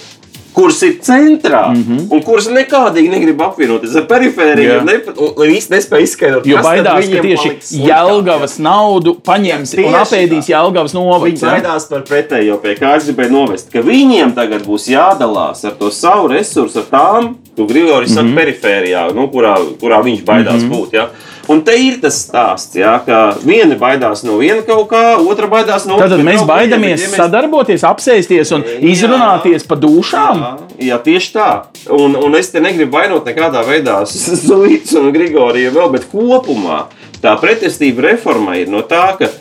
[0.54, 2.06] Kuras ir centrā, mm -hmm.
[2.10, 4.80] un kuras nekādīgi negrib apvienoties ar perifēriju, Jā.
[4.80, 4.88] un,
[5.54, 7.50] īsti nespēja izskaidrot, Jo baidās, ka tieši
[7.86, 10.48] Jēlgavas naudu paņems Jā, un apēdīs.
[10.50, 11.42] Jēlgavas Viņi novads.
[11.42, 11.48] ja?
[11.48, 15.90] baidās par pretējo, pie kā es gribēju novest, ka viņiem tagad būs jādalās ar to
[15.90, 18.14] savu resursu, ar tām, ko Grigorijs Mhm.
[18.14, 20.92] saka, perifērijā, nu, kurā, kurā viņš baidās būt.
[20.92, 21.08] Ja?
[21.50, 25.86] Un te ir tas stāsts, ja, ka viena baidās no viena kaut kā, otra baidās
[25.88, 28.76] no Tātad bet mēs baidāmies viena, bet sadarboties, apsēsties un Jā.
[28.92, 30.44] izrunāties pa dušām.
[30.44, 30.52] Jā,
[30.92, 31.48] jā, tieši tā.
[31.96, 33.98] Un, un es te negribu vainot nekādā veidā
[34.46, 36.84] Zulīts un Grigoriju vēl, bet kopumā
[37.20, 39.32] tā pretestība reformai ir no tā, ka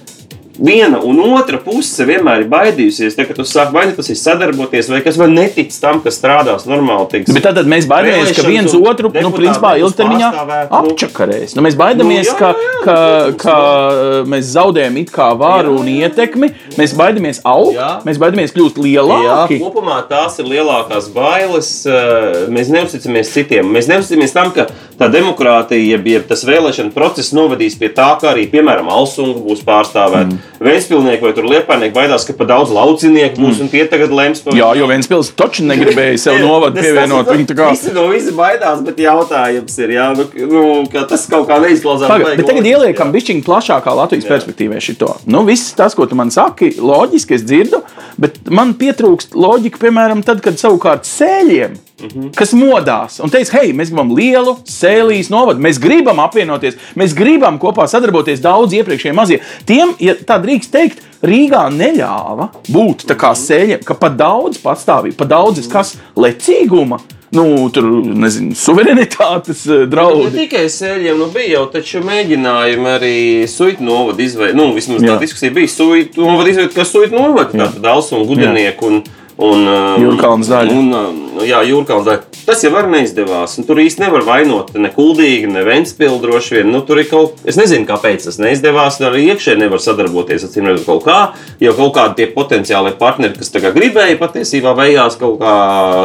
[0.59, 3.15] viena un otra puse vienmēr ir baidījusies.
[3.19, 6.65] Ka tu sāki vai nu tas ir sadarboties, vai kas vēl netic tam, ka strādās
[6.69, 7.07] normāli.
[7.13, 7.33] Tiks.
[7.35, 10.79] Bet tad mēs baidāmies, ka viens otru, nu, principā, ilgtermiņā nu.
[10.81, 11.55] apčakarēs.
[11.57, 13.55] Nu, mēs baidāmies, Nu, jā, ka, jā, jā, ka, protams, ka
[13.89, 16.49] uh, mēs zaudējam it kā varu un ietekmi.
[16.79, 17.89] Mēs baidāmies augt, Jā.
[18.07, 19.59] mēs baidāmies kļūt Jā, lielāki.
[19.61, 21.71] kopumā tās ir lielākās bailes.
[21.85, 23.69] eh, Mēs neusticamies citiem.
[23.71, 24.67] Mēs neusticamies tam, ka
[24.99, 30.33] tā demokrātija, jeb, tas vēlēšana process novadīs pie tā, ka arī, piemēram, Alsunga būs pārstāvēta.
[30.33, 30.48] Mm.
[30.59, 34.57] Vēstpilnieki vai tur liepājnieki baidās, ka pa daudz laucinieku būs un tie tagad lems par
[34.57, 37.31] Jā, jo pilsēta taču negribēja sev novadu pievienot.
[37.31, 41.25] Viņi tā kā Visi no visi baidās, bet jautājums ir, jā, nu, nu, ka tas
[41.31, 42.11] kaut kā neizklausās.
[42.11, 44.33] Paga, baigi bet tagad ieliekam bišķiņu plašākā Latvijas Jā.
[44.35, 45.13] perspektīvā šito.
[45.31, 47.83] Nu, viss tas, ko tu man saki, loģiski es dzirdu,
[48.19, 52.29] bet man pietrūkst loģika, piemēram, tad, kad savukārt sēļiem, Mhm.
[52.31, 57.57] kas modās un teica, hei, mēs gribam lielu sēlīs novadu, mēs gribam apvienoties, mēs gribam
[57.59, 59.39] kopā sadarboties daudz iepriekšējiem mazie.
[59.67, 65.17] Tiem, ja tā drīkst teikt, Rīgā neļāva būt tā kā sēļiem, ka pa daudz patstāvība,
[65.19, 67.01] pa daudz kas lecīguma.
[67.35, 70.31] Nu, tur nezinu, suverenitātes eh, Ne draudi.
[70.33, 73.17] tikai sēļiem, nu bija jau taču mēģinājumi arī
[73.51, 74.57] suitu novadu izveidot.
[74.57, 75.11] Nu, vismaz Jā.
[75.13, 77.53] tā diskusija bija suitu novadu izveidot, kas suitu novadu.
[77.53, 78.97] Tātad Dāls un Gudenieku un,
[79.37, 80.79] un um, Jūrkalns daļa.
[80.79, 82.25] Un, jā, Jūrkalns daļa.
[82.49, 83.51] Tas jau arī neizdevās.
[83.61, 86.71] Un tur īsti nevar vainot ne kuldīgi, ne Ventspilsnu droši vien.
[86.73, 88.97] Nu, tur ir kaut kas, es nezinu, kāpēc tas neizdevās.
[89.05, 91.17] Arī iekšēji nevar sadarboties ar cīm kaut kā.
[91.61, 95.51] Jo kaut kādi tie potenciāli partneri, kas tagad gribēja, patiesībā beigās kaut kā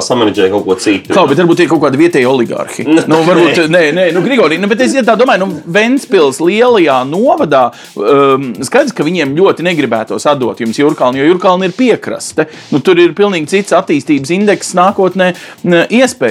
[0.04, 1.14] samanģēja kaut ko citu.
[1.16, 2.86] Kā, bet varbūt ir kaut kādi vietēji oligarhi.
[3.08, 6.98] Nu, varbūt, nē, nē, nu, Grigorī, nu, bet es ja tā domāju, nu, Ventspils lielajā
[7.08, 7.64] novadā,
[7.96, 12.48] um, skaidrs, ka viņiem ļoti negribētos atdot jums Jurkalnu, jo Jurkalna ir piekraste.
[12.74, 15.32] Nu, tur ir pilnīgi cits attīstības indeks nākotnē
[15.64, 15.80] n-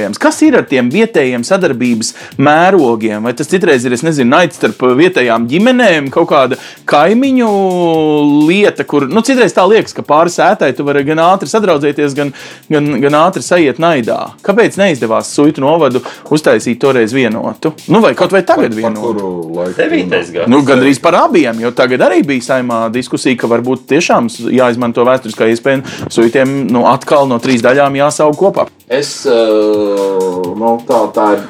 [0.03, 0.19] iespējams.
[0.19, 3.23] Kas ir ar tiem vietējiem sadarbības mērogiem?
[3.23, 7.49] Vai tas citreiz ir, es nezinu, naids starp vietējām ģimenēm, kaut kāda kaimiņu
[8.47, 12.33] lieta, kur, nu, citreiz tā liekas, ka pāri sētai tu vari gan ātri sadraudzēties, gan,
[12.69, 14.33] gan, gan ātri sajiet naidā.
[14.43, 17.73] Kāpēc neizdevās suitu novadu uztaisīt toreiz vienotu?
[17.87, 19.13] Nu, vai kaut vai tagad Par vienotu?
[20.49, 25.05] Nu, Gan arī par abiem, jo tagad arī bija saimā diskusija, ka varbūt tiešām jāizmanto
[25.07, 28.67] vēsturiskā iespēja suitiem nu, atkal no trīs daļām jāsaug kopā.
[28.93, 29.31] Es, eh,
[30.59, 31.43] nu, tā, tā ir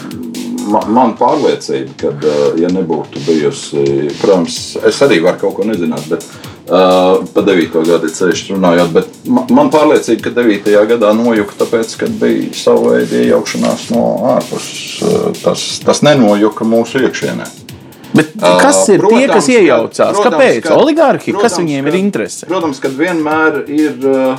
[0.71, 3.83] ma- man pārliecība, ka, eh, ja nebūtu bijusi,
[4.21, 6.25] protams, es arī varu kaut ko nezināt, bet
[6.69, 7.83] uh, pa 9.
[7.87, 10.85] gadu ceļš runājot, bet ma- man pārliecība, ka 9.
[10.93, 14.05] gadā nojuka tāpēc, ka bija sava veida iejaukšanās no
[14.37, 15.03] ārpuses.
[15.03, 17.47] Eh, Tas, tas nenojuka mūsu iekšienē.
[18.13, 20.13] Bet kas ir tie, kas Protams, ka- iejaucās?
[20.13, 20.61] protams, Kāpēc?
[20.67, 22.45] ka- Oligarhi, kas protams, viņiem ka- ir interese?
[22.45, 24.37] Protams, ka vienmēr ir uh,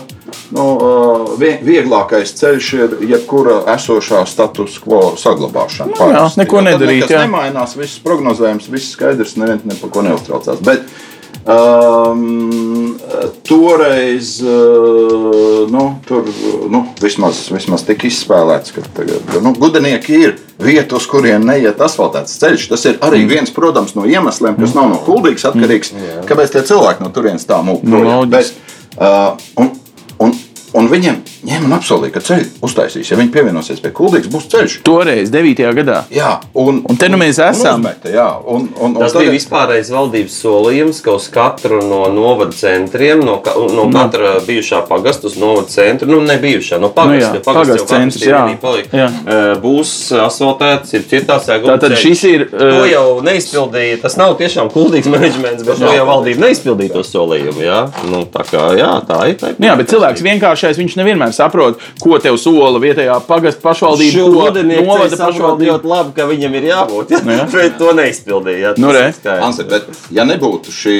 [0.54, 5.90] nu, uh, vie- vieglākais ceļš, ir jebkura esošā status quo saglabāšana.
[5.90, 6.40] jā, Parasti.
[6.44, 7.24] neko tad nedarīt, jā.
[7.26, 10.60] nemainās, viss prognozējums, viss skaidrs, neviens ne par ko neuztraucās.
[10.62, 10.82] Bet,
[11.46, 12.96] Um,
[13.42, 16.26] toreiz uh, nu, tur
[16.70, 22.38] nu, vismaz, vismaz tika izspēlēts, ka tagad, nu, gudenieki ir vieta, uz kurien neiet asfaltēts
[22.42, 22.68] ceļš.
[22.72, 23.06] Tas ir Mm.
[23.08, 25.92] arī viens protams, no iemesliem, kas nav no kuldīgas atkarīgs.
[26.28, 28.56] Kāpēc tie cilvēki no turienes tā loģiski.
[28.94, 29.72] Uh, un,
[30.74, 33.10] un, viņiem ņēma un apsolīja, ka ceļu uztaisīs.
[33.10, 34.78] Ja viņi pievienosies pie kuldīgas, būs ceļš.
[34.86, 35.64] Toreiz, 9.
[35.80, 36.00] gadā.
[36.14, 37.80] Jā, un, Un te nu mēs esam.
[37.82, 42.04] Un uzmeta, jā, un, un, un Tas bija vispārējais valdības solījums, ka uz katru no
[42.14, 46.84] novada centriem, no, ka, no katra bijušā pagasta uz novada centru, nu, ne bijušā, no
[46.84, 48.40] Nu pagasta, jā, jo pagasts pagasts jau katrs centrs, jā.
[48.60, 49.08] palika, Jā.
[49.62, 49.92] būs
[50.24, 55.08] asfaltēts, ir cietās ēguma Tātad šis ir, To eh, jau neizpildīja, tas nav tiešām kuldīgs
[55.14, 57.80] menedžments, bet to jau valdība neizpildīja to solījumu, jā.
[58.10, 59.38] Nu, tā kā, jā, tā ir.
[59.40, 60.24] Tā ir Nu Jā, bet cilvēks
[60.64, 64.24] vienkāršais, viņš nevienmēr saprot, ko tev sola vietējā pagasta pašvaldība,
[64.84, 65.72] novada pašvaldība.
[65.72, 67.22] ļoti labi, ka viņam ir jābūt, jā.
[67.24, 67.46] Nu jā.
[67.52, 68.74] bet to neizpildīja.
[68.80, 68.92] Nu.
[69.44, 70.98] Anse, bet, ja nebūtu šī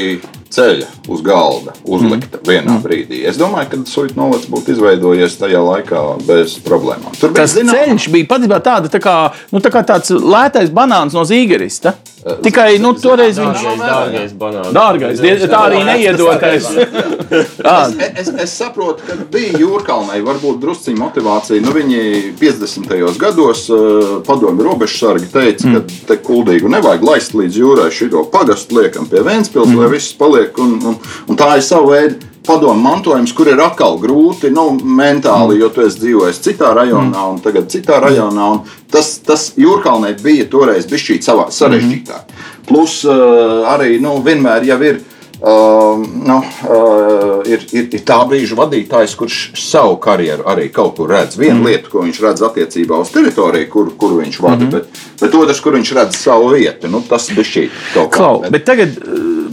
[0.55, 2.47] ceļa uz galda uzlikta mm.
[2.47, 7.15] vienā brīdī, es domāju, ka Suita novads būtu izveidojies tajā laikā bez problēmām.
[7.19, 9.17] Tur bija Tas zināma- ceļš bija patiesībā tāda, tā kā,
[9.53, 11.97] nu, tā kā tāds lētais banāns no zīgerista.
[12.25, 14.71] Tikai nu, toreiz viņš Dārgais, dārgais banāns.
[14.73, 16.69] Dārgais, die- tā arī neiedotais.
[16.73, 17.75] Jā,
[18.21, 21.61] Es, es saprotu, ka bija jūrkalnai varbūt drusciņa motivācija.
[21.65, 23.19] Nu, viņi 50.
[23.21, 25.75] gados uh, padomju robežsargi teica, mm.
[25.75, 27.91] ka te kuldīgu nevajag laist līdz jūrai.
[27.93, 29.83] Šito pagastu liekam pie Vēnspils, mm.
[29.83, 30.57] lai viss paliek.
[30.65, 30.97] Un, un,
[31.29, 35.85] un tā ir sava veida padomu mantojums, kur ir atkal grūti nu, mentāli, jo tu
[35.85, 38.51] esi dzīvojis citā rajonā un tagad citā rajonā.
[38.93, 42.37] Tas, tas jūrkalnē bija toreiz bijis savā sarežģītāk.
[42.69, 45.03] Plus uh, arī nu, vienmēr jau ir.
[45.45, 51.11] Uh, nu, uh, ir, ir, ir tā brīža vadītājs, kurš savu karjeru arī kaut kur
[51.11, 51.37] redz.
[51.37, 51.67] Viena mm.
[51.67, 54.73] lieta, ko viņš redz attiecībā uz teritoriju, kur, kur viņš vada, mm -hmm.
[54.79, 56.89] bet, bet otrs, kur viņš redz savu vietu.
[56.89, 58.31] Nu, tas bija šī kaut kā.
[58.51, 58.97] bet tagad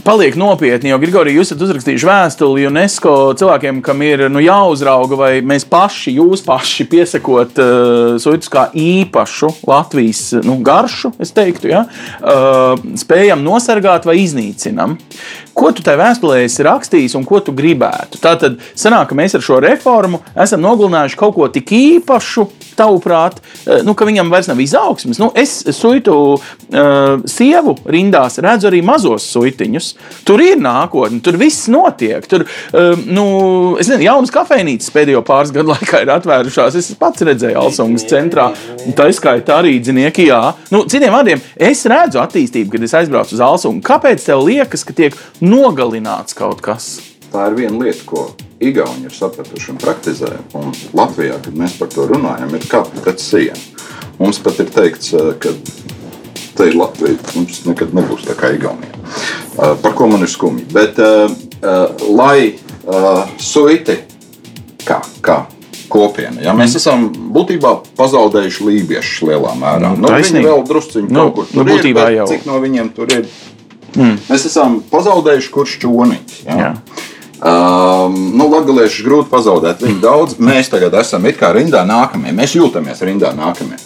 [0.04, 5.30] paliek nopietni, jo Grigorija, jūs esat uzrakstījuši vēstuli UNESCO cilvēkiem, kam ir nu, jāuzrauga, vai
[5.46, 11.84] mēs paši, jūs paši piesakot uh, suitus kā īpašu Latvijas nu, garšu, es teiktu, ja,
[11.86, 14.98] uh, spējam nosargāt vai iznīcinam.
[15.52, 18.20] Ko tu tajā vēstulē esi rakstījis un ko tu gribētu?
[18.22, 23.82] Tātad, sanāk, ka mēs ar šo reformu esam nogalinājuši kaut ko tik īpašu, tavuprāt, eh,
[23.84, 25.20] nu, ka viņam vairs nav izaugsmes.
[25.20, 29.88] Nu, es suitu uh, sievu rindās redzu arī mazos suitiņus.
[30.28, 32.24] Tur ir nākotne, tur viss notiek.
[32.28, 33.26] Tur, um, nu,
[33.80, 36.78] es nezinu, jaunas kafejnīcas pēdējo pāris gadu laikā ir atvērušās.
[36.80, 38.48] Es pats redzēju Alsungas centrā.
[38.96, 40.40] Tā izskaita arī dzinieki, jā.
[40.72, 43.84] Nu, citiem vārdiem, es redzu attīstību, kad es aizbraucu uz Alsungu.
[43.86, 46.94] Kāpēc tev liekas, ka tiek nogalināts kaut kas?
[47.32, 48.30] Tā ir viena lieta, ko
[48.62, 50.30] Igauni ir sapratuši un praktizē.
[50.54, 53.64] Un Latvijā, kad mēs par to runājam, ir kāpta pēc sienas.
[54.20, 55.50] Mums pat ir teikts, eh, ka
[56.56, 57.18] te ir Latvija.
[57.34, 58.92] Mums nekad nebūs tā kā Igaunija.
[58.92, 60.64] Eh, Par ko man ir skumji.
[60.72, 61.30] Bet, uh,
[62.08, 62.54] lai
[63.38, 63.96] suiti
[64.84, 65.46] kā, kā
[65.92, 69.92] kopiena, ja, mēs esam būtībā pazaudējuši lībiešus lielā mērā.
[69.96, 72.26] Nu, Nu, viņi vēl drusciņi Nu, kaut kur nu, tur ir, būtībā bet jau.
[72.32, 73.26] Cik no viņiem tur ir?
[73.96, 74.18] Mm.
[74.28, 76.36] Mēs esam pazaudējuši kurš čūniņš.
[77.42, 79.82] Um, nu, Latvijas grūti pazaudēt.
[79.82, 80.36] Viņi daudz.
[80.38, 82.30] Mēs tagad esam it kā rindā nākamie.
[82.36, 83.80] Mēs jūtamies rindā nākamie.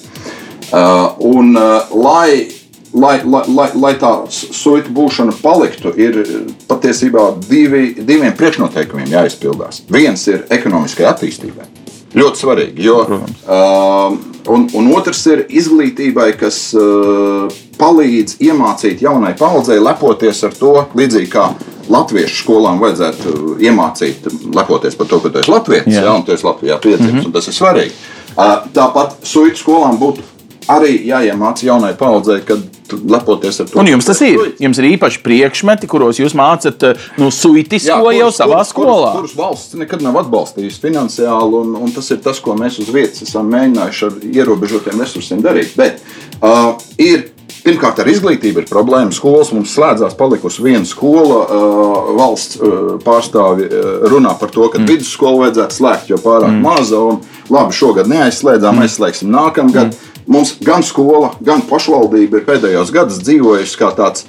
[0.67, 2.51] Uh, un, uh, lai,
[2.93, 6.21] lai, lai, lai, lai tā suita būšana paliktu, ir
[6.69, 9.87] patiesībā divi, diviem priekšnoteikumiem jāizpildās.
[9.89, 11.71] Viens ir ekonomiskai attīstībai.
[12.17, 12.85] Ļoti svarīgi.
[12.85, 17.47] Jo, uh, un, un otrs ir izglītībai, kas uh,
[17.79, 21.49] palīdz iemācīt jaunai paudzei lepoties ar to, līdzīgi kā
[21.93, 26.07] latviešu skolām vajadzētu iemācīt, lepoties par to, ka tu esi latviešu, Jā.
[26.09, 27.27] ja, un tu esi Latvijā piedzimis, mm -hmm.
[27.27, 27.93] un tas ir svarīgi.
[28.37, 30.25] Uh, tāpat suitu skolām būtu
[30.69, 32.59] arī jāiemācās jaunai paudzei, tu
[32.95, 33.79] lepoties ar to.
[33.81, 34.41] Un jums tas ir.
[34.63, 36.85] Jums ir īpaši priekšmeti, kuros jūs mācāt
[37.21, 39.13] nu, suitisko jau savā kurus- skolā.
[39.17, 42.93] Kurus, kurus valsts nekad nav atbalstījusi finansiāli, un, un tas ir tas, ko mēs uz
[42.95, 45.75] vietas esam mēģinājuši ar ierobežotiem resursiem darīt.
[45.79, 46.03] Bet
[46.43, 47.33] uh, ir.
[47.67, 49.11] Pirmkārt, ar izglītību ir problēma.
[49.11, 51.41] Skolas mums slēdzās, palikusi viena skola.
[51.51, 54.87] Uh, valsts uh, pārstāvi uh, runā par to, ka mm.
[54.87, 56.61] vidusskolu vajadzētu slēgt, jo pārāk mm.
[56.63, 57.01] maza.
[57.03, 57.19] Un,
[57.51, 58.87] labi, šogad neaizslēdzām, mm.
[58.87, 59.91] aizslēgsim nākamgad.
[59.91, 60.16] Mm.
[60.27, 64.27] Mums gan skola, gan pašvaldība ir pēdējos gados dzīvojusi kā tāds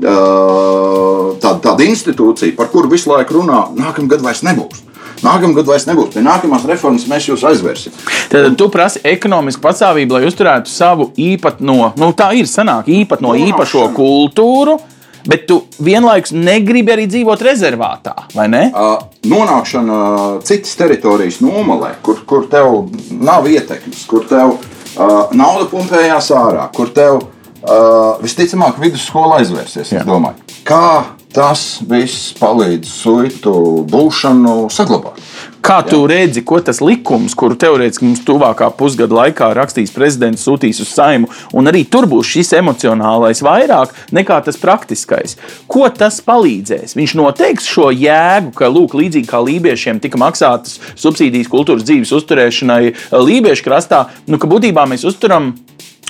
[0.00, 4.82] tāda, tāda institūcija, par kuru visu laiku runā, nākamā gada vairs nebūs.
[5.24, 6.10] Nākamā gada vairs nebūs.
[6.14, 7.94] Pie nākamās reformas mēs jūs aizvērsim.
[8.32, 13.54] Tad tu prasi ekonomisku patsāvību, lai uzturētu savu īpatno, nu tā ir sanāk, īpatno Nonākšana.
[13.54, 14.80] īpašo kultūru.
[15.24, 18.66] Bet tu vienlaikus negribi arī dzīvot rezervātā, vai ne?
[18.76, 20.00] Uh, Nonākšana
[20.44, 22.90] citas teritorijas nomalē, kur, kur tev
[23.24, 24.58] nav ietekmes, kur tev
[24.96, 29.92] uh, nauda pumpējās ārā, kur tev uh, visticamāk vidusskola aizvērsies.
[29.92, 30.43] es domāju.
[30.64, 33.52] Kā tas viss palīdz suitu
[33.90, 35.18] būšanu saglabāt?
[35.64, 40.80] Kā tu redzi, ko tas likums, kuru teorētiski mums tuvākā pusgada laikā rakstīs prezidents, sūtīs
[40.80, 45.36] uz saimu, un arī tur būs šis emocionālais vairāk nekā tas praktiskais.
[45.68, 46.96] Ko tas palīdzēs?
[46.96, 52.82] Viņš noteiks šo jēgu, ka, lūk, līdzīgi kā lībiešiem tika maksātas subsīdijas kultūras dzīves uzturēšanai
[53.12, 55.52] Lībiešu krastā, nu, ka būtībā mēs uzturam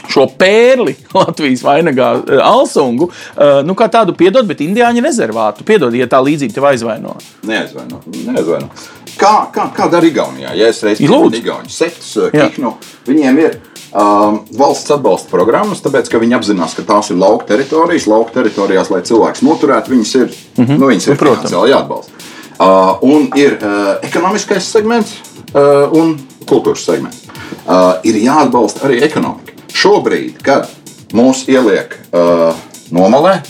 [0.09, 5.67] šo pērli Latvijas vainagā, eh, Alsungu, eh, nu, kā tādu piedod, bet indiāņu rezervātu.
[5.67, 7.17] Piedod, ja tā līdzība tev aizvaino.
[7.43, 8.03] Neaizvaino.
[8.07, 8.71] neaizvaino.
[9.19, 10.57] Kā, kā, kā dara Igaunijā?
[10.59, 11.39] Ja es reiz Lūdzu.
[11.39, 12.49] Igauniju sekts, Jā.
[12.49, 12.75] Kihnu,
[13.07, 13.61] viņiem ir
[13.95, 18.09] um, valsts atbalsta programmas, tāpēc, ka viņi apzinās, ka tās ir lauka teritorijas.
[18.11, 20.81] Lauka teritorijās, lai cilvēks noturētu, viņas ir, mm -hmm.
[20.81, 22.13] nu, viņas ir Nu, finansiāli jāatbalsta.
[22.55, 25.17] Uh, un ir uh, ekonomiskais segments
[25.55, 27.23] uh, un kultūras segments.
[27.67, 29.54] Uh, ir jāatbalsta arī ekonomika.
[29.75, 30.69] Šobrīd, kad
[31.15, 32.55] mūs ieliek uh,
[32.95, 33.41] nomalē,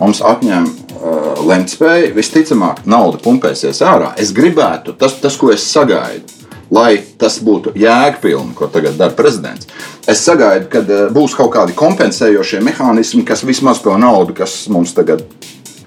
[0.00, 4.10] mums atņem uh, lemtspēju, visticamāk, nauda pumpēsies ārā.
[4.18, 6.26] Es gribētu, tas, tas ko es sagaidu,
[6.74, 9.70] lai tas būtu jēgpilni, ko tagad dara prezidents.
[10.10, 14.96] Es sagaidu, ka uh, būs kaut kādi kompensējošie mehānismi, kas vismaz to naudu, kas mums
[14.98, 15.22] tagad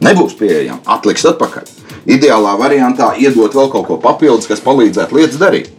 [0.02, 1.68] nebūs pieejama, atliks atpakaļ.
[2.10, 5.70] Ideālā variantā iedot vēl kaut ko papildus, kas palīdzētu lietas darīt.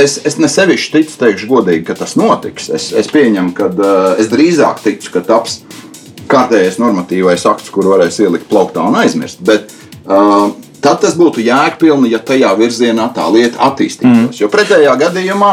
[0.00, 2.68] Es, es ne sevišķi ticu, teikšu godīgi, ka tas notiks.
[2.74, 5.60] Es, es pieņemu, ka uh, es drīzāk ticu, ka taps
[6.30, 9.42] kārtējais normatīvais akts, kur varēs ielikt plauktā un aizmirst.
[9.44, 9.74] Bet,
[10.06, 10.50] uh,
[10.84, 14.30] tad tas būtu jēgpilni, ja tajā virzienā tā lieta attīstītos.
[14.30, 14.34] Mm.
[14.40, 15.52] Jo pretējā gadījumā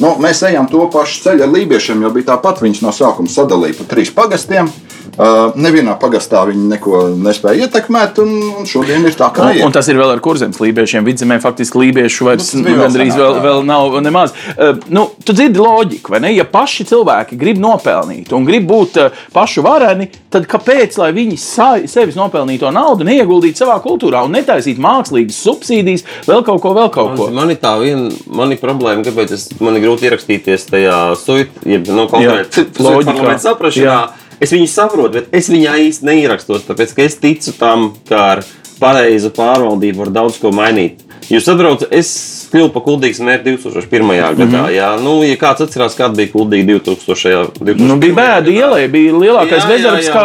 [0.00, 3.80] nu, mēs ejam to pašu ceļu ar lībiešiem, jo bija tāpat viņus no sākuma sadalīja
[3.80, 4.70] pa trīs pagastiem.
[4.70, 9.64] Uh, nevienā pagastā viņi neko nespēja ietekmēt, un, un šodien ir tā, kā Un, ir.
[9.66, 11.04] un tas ir vēl ar kurzemes lībiešiem.
[11.06, 14.34] Vidzemē faktiski lībiešu vairs Nu, gandrīz vēl, vēl nav nemaz.
[14.54, 16.32] Uh, nu, tu dzirdi loģiku, vai ne?
[16.36, 21.38] Ja paši cilvēki grib nopelnīt un grib būt uh, pašu vareni, tad kāpēc lai viņi
[21.40, 26.90] sa sevis nopelnīto naudu neieguldītu savā kultūrā un netaisītu mākslīgas subsīdijas, vēl kaut ko, vēl
[26.94, 27.30] kaut ko?
[27.34, 31.64] Man ir tā viena man ir problēma, kāpēc es, man ir grūti ierakstīties tajā suitu,
[31.68, 33.84] jeb no konkrēti loģiskā saprašanā.
[33.86, 34.00] Jā.
[34.40, 38.44] Es viņu saprotu, bet es viņā īsti neierakstos, tāpēc ka es ticu tam, ka ar
[38.80, 41.02] pareizu pārvaldību var daudz ko mainīt.
[41.28, 42.10] Jūs saprotat, es
[42.50, 44.02] kļuva par kuldīgas mērķi 2001.
[44.02, 44.40] Mm -hmm.
[44.42, 44.64] gadā.
[44.74, 47.20] Jā, nu, ja kāds atcerās, kāda bija kuldīga 2000.
[47.60, 47.80] 2001.
[47.86, 50.24] Nu, bija bēdu ielai, bija lielākais bezdarbs, kā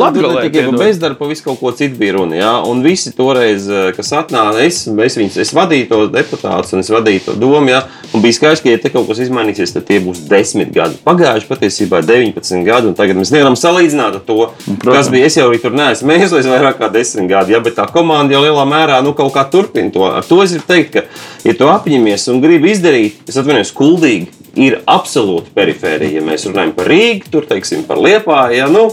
[0.00, 0.44] Latgalē.
[0.46, 2.36] Tikai par bezdarbu, visu kaut ko citu bija runa.
[2.38, 2.52] Jā?
[2.68, 6.90] Un visi toreiz, eh, kas atnāca, es, es, viņus, es vadīju to deputātus un es
[6.90, 7.82] vadīju to domu, jā,
[8.14, 10.98] un bija skaidrs, ka, ja te kaut kas izmainīsies, tad tie būs desmit gadi.
[11.04, 14.96] Pagājuši patiesībā 19 gadi, un tagad mēs nevaram salīdzināt ar to, Protams.
[14.96, 15.30] kas bija.
[15.30, 18.64] Es jau tur neesmu mēģinājis vairāk kā desmit gadi, jā, bet tā komanda jau lielā
[18.68, 20.06] mērā nu, kaut kā turpina to.
[20.10, 21.02] Ar to es gribu teikt, ka,
[21.44, 24.28] ja tu apņemies un gribi izdarīt, es atvainojos, kuldīgi
[24.60, 26.18] ir absolūti perifērija.
[26.18, 28.58] Ja mēs runājam par Rīgu, tur teiksim par Liepāju.
[28.58, 28.88] Ja, nu,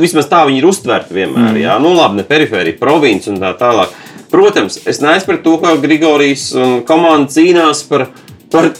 [0.00, 1.52] vismaz tā viņi ir uztverti vienmēr.
[1.52, 1.62] Mm.
[1.62, 3.94] Ja, nu, labi, ne perifērija, province un tā tālāk.
[4.28, 6.50] Protams, es neesmu par to, kā Grigorijas
[6.88, 8.08] komanda cīnās par,
[8.52, 8.72] par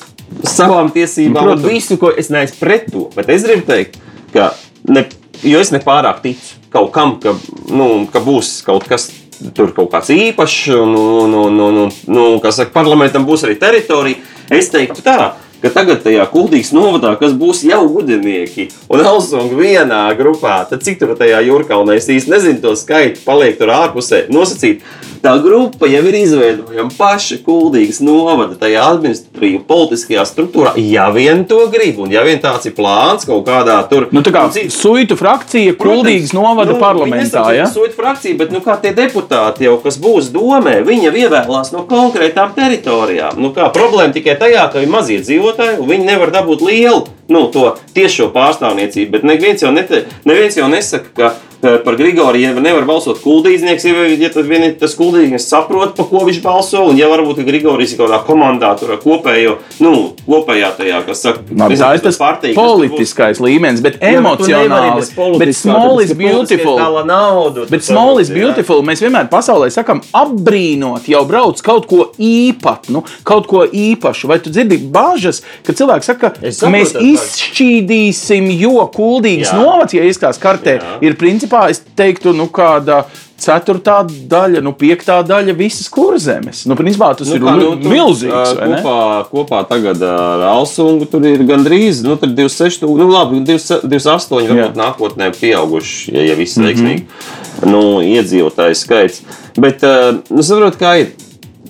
[0.44, 1.64] savām tiesībām Protams.
[1.64, 3.06] un visu, ko es neesmu pret to.
[3.14, 3.96] Bet es gribu teikt,
[4.34, 4.50] ka
[4.90, 5.06] ne,
[5.48, 7.32] es nepārāk ticu kaut kam, ka,
[7.72, 9.08] nu, ka būs kaut kas
[9.54, 13.58] tur kaut kāds īpašs, un, un, un, un, un, un kā saka, parlamentam būs arī
[13.60, 14.22] teritorija.
[14.54, 20.02] Es teiktu tā, ka tagad tajā kuldīgas novadā, kas būs jau gudrinieki un Elsonga vienā
[20.18, 24.26] grupā, tad cik tur tajā jūrkā, un es īsti nezinu to skaitu, paliek tur ārpusē
[24.32, 24.84] nosacīt.
[25.22, 30.74] Tā grupa jau ir izveidojama paša kuldīgas novada tajā administratīvā, politiskajā struktūrā.
[30.78, 34.32] Ja vien to grib, un ja vien tāds ir plāns kaut kādā tur, nu, tā
[34.34, 34.70] kā cik...
[34.74, 37.44] suitu frakcija kuldīgas novada nu, parlamentā.
[37.56, 37.66] Ja?
[37.72, 41.84] Suitu frakcija, bet nu, kā tie deputāti jau, kas būs domē, viņi jau ievēlās no
[41.90, 43.40] konkrētām teritorijām.
[43.42, 47.44] Nu, kā, problēma tikai tajā, ka ir mazie dzīvotāji, un viņi nevar dabūt lielu nu,
[47.52, 49.12] to tiešo pārstāvniecību.
[49.18, 54.30] Bet neviens jau, nete, neviens jau nesaka, ka par Grigoriju nevar balsot kuldīznieks, ja, ja
[54.32, 58.12] tas, vien, tas kuldīznieks saprot, pa ko viņš balso, un ja varbūt Grigorijs ir kaut
[58.12, 59.92] kādā komandā, tur kopējo, nu,
[60.26, 63.44] kopējā tajā, kas saka, Labi, tā ir tas partija, politiskais būs...
[63.48, 65.06] līmenis, bet emocionāli,
[65.42, 66.78] bet small is beautiful.
[67.08, 73.02] Naudu, bet small is beautiful, mēs vienmēr pasaulē sakam, apbrīnot, jau brauc kaut ko īpatnu,
[73.26, 74.30] kaut ko īpašu.
[74.30, 80.40] Vai tu dzirdi bāžas, ka cilvēki saka, ka mēs izšķīdīsim, jo kuldīgs novads, ja izskatās
[80.42, 80.96] kartē, Jā.
[81.08, 83.06] ir principā principā es teiktu, nu, kāda
[83.38, 86.66] ceturtā daļa, nu, piektā daļa visas kurzemes.
[86.66, 88.54] Nu, principā tas nu, ir kā, nu, tur, milzīgs.
[88.58, 88.98] Kopā,
[89.30, 94.72] kopā tagad ar Alsungu tur ir gandrīz nu, 26, nu, labi, 28, varbūt Jā.
[94.78, 97.30] nākotnē pieauguši, ja, ja viss ir veiksmīgi, mm
[97.60, 97.70] -hmm.
[97.70, 99.22] nu, iedzīvotāju skaits.
[99.56, 99.86] Bet,
[100.30, 101.14] nu, saprot, kā ir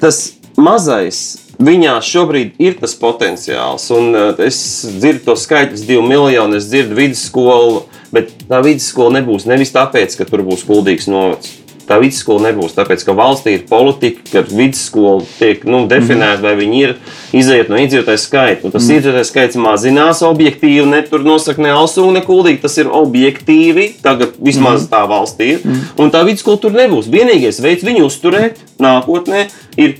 [0.00, 1.44] tas mazais.
[1.58, 6.56] Viņā šobrīd ir tas potenciāls, un es dzirdu to skaitļus, divi miljoni.
[6.56, 7.82] Es dzirdu vidusskolu,
[8.14, 11.56] Bet tā vidusskola nebūs nevis tāpēc, ka tur būs kuldīgs novads.
[11.88, 16.82] Tā vidusskola nebūs tāpēc, ka valstī ir politika, ka vidusskola tiek nu, definēta, vai viņi
[16.84, 16.92] ir
[17.36, 18.66] iziet no iedzīvotāju skaita.
[18.68, 18.98] Un tas mm.
[18.98, 22.60] iedzīvotāju skaits mazinās objektīvi, ne tur nosaka ne alsu, ne kuldīgi.
[22.66, 24.90] Tas ir objektīvi, tagad vismaz mm.
[24.92, 25.64] tā valstī ir.
[25.64, 25.80] Mm.
[26.04, 27.08] Un tā vidusskola tur nebūs.
[27.12, 29.46] Vienīgais veids viņu uzturēt nākotnē
[29.80, 29.96] ir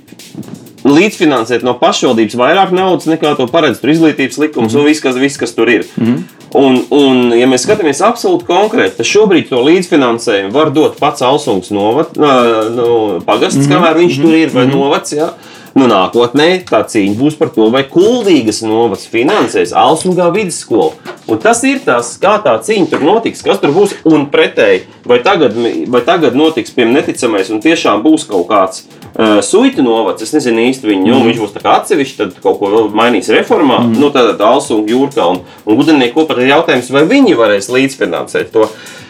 [0.94, 4.81] līdzfinansēt no pašvaldības vairāk naudas nekā to paredz izglītības likums mm -hmm.
[4.81, 5.87] un viss, kas, viss, kas tur ir.
[5.96, 6.22] Mm -hmm.
[6.55, 11.70] Un, un, ja mēs skatāmies absolūti konkrēti, tad šobrīd to līdzfinansējumu var dot pats Alsungs
[11.70, 12.16] novad,
[12.77, 13.74] nu, pagasts, mm -hmm.
[13.74, 14.31] kamēr viņš mm -hmm.
[14.31, 14.74] tur ir, vai mm -hmm.
[14.74, 15.12] novads.
[15.12, 15.29] Ja?
[15.74, 20.92] Nu, nākotnē tā cīņa būs par to, vai kuldīgas novads finansēs Alsungā vidusskolu.
[21.27, 23.94] Un tas ir tas, kā tā cīņa tur notiks, kas tur būs.
[24.05, 25.53] Un pretēji, vai tagad,
[25.87, 28.97] vai tagad notiks, piemēram, neticamais un tiešām būs kaut kāds Uh,
[29.42, 31.24] Suita novads, es nezinu īsti viņu, mm.
[31.26, 33.81] viņš būs atsevišķi, tad kaut ko mainīs reformā.
[33.83, 33.96] Mm.
[33.98, 38.52] Nu, tad Dāls un Jūrka un, un Gudrinieki kopā ir jautājums, vai viņi varēs līdzfinansēt
[38.54, 38.68] to.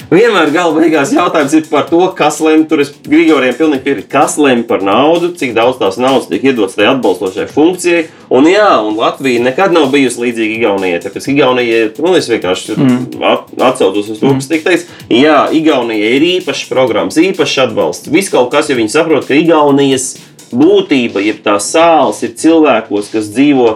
[0.08, 2.62] Vienmēr gala beigās jautājums ir par to, kas lemj.
[2.70, 6.78] Tur es Grigoriem pilnīgi piekrītu, kas lemj par naudu, cik daudz tās naudas tiek iedots
[6.78, 8.06] tajā atbalstošajai funkcijai.
[8.32, 11.02] Un jā, un Latvija nekad nav bijusi līdzīga Igaunijai.
[11.04, 13.20] Tāpēc Igaunijai, nu, es vienkārši mm.
[13.60, 14.88] atcaucos uz to, kas tika teikts.
[15.12, 18.12] Jā, Igaunijai ir īpašs programmas, īpašs atbalsts.
[18.12, 20.14] Viss kaut kas, ja viņi saprot, ka Igaunijas
[20.48, 23.74] būtība, jeb tā sāls ir cilvēkos, kas dzīvo.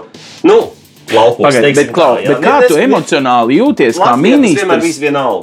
[0.48, 0.62] Nu,
[1.16, 1.46] laukums.
[1.46, 5.00] Pagaid, bet, klau, tā, bet kā tu emocionāli jūties kā ministrs?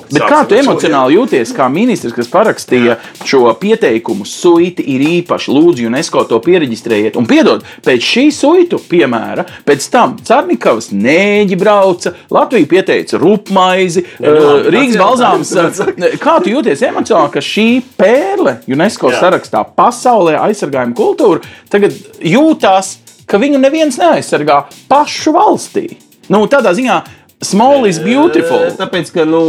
[0.09, 4.27] Bet kā tu emocionāli jūties kā ministrs, kas parakstīja šo pieteikumu?
[4.29, 5.51] Suiti ir īpaši.
[5.55, 7.17] Lūdzu, UNESCO to pieregistrējiet.
[7.19, 14.33] Un piedod, pēc šī suitu piemēra, pēc tam Cārnikavas nēģi brauca, Latvija pieteica rupmaizi, nu,
[14.33, 15.53] uh, Rīgas balzāms.
[16.25, 17.67] Kā tu jūties emocionāli, ka šī
[17.99, 19.23] pērle UNESCO Jā.
[19.25, 22.97] sarakstā pasaulē aizsargājuma kultūra tagad jūtās?
[23.29, 25.91] Ka viņu neviens neaizsargā pašu valstī.
[26.29, 27.01] Nu, tādā ziņā,
[27.45, 28.67] small is beautiful.
[28.79, 29.43] Tāpēc, ka, nu,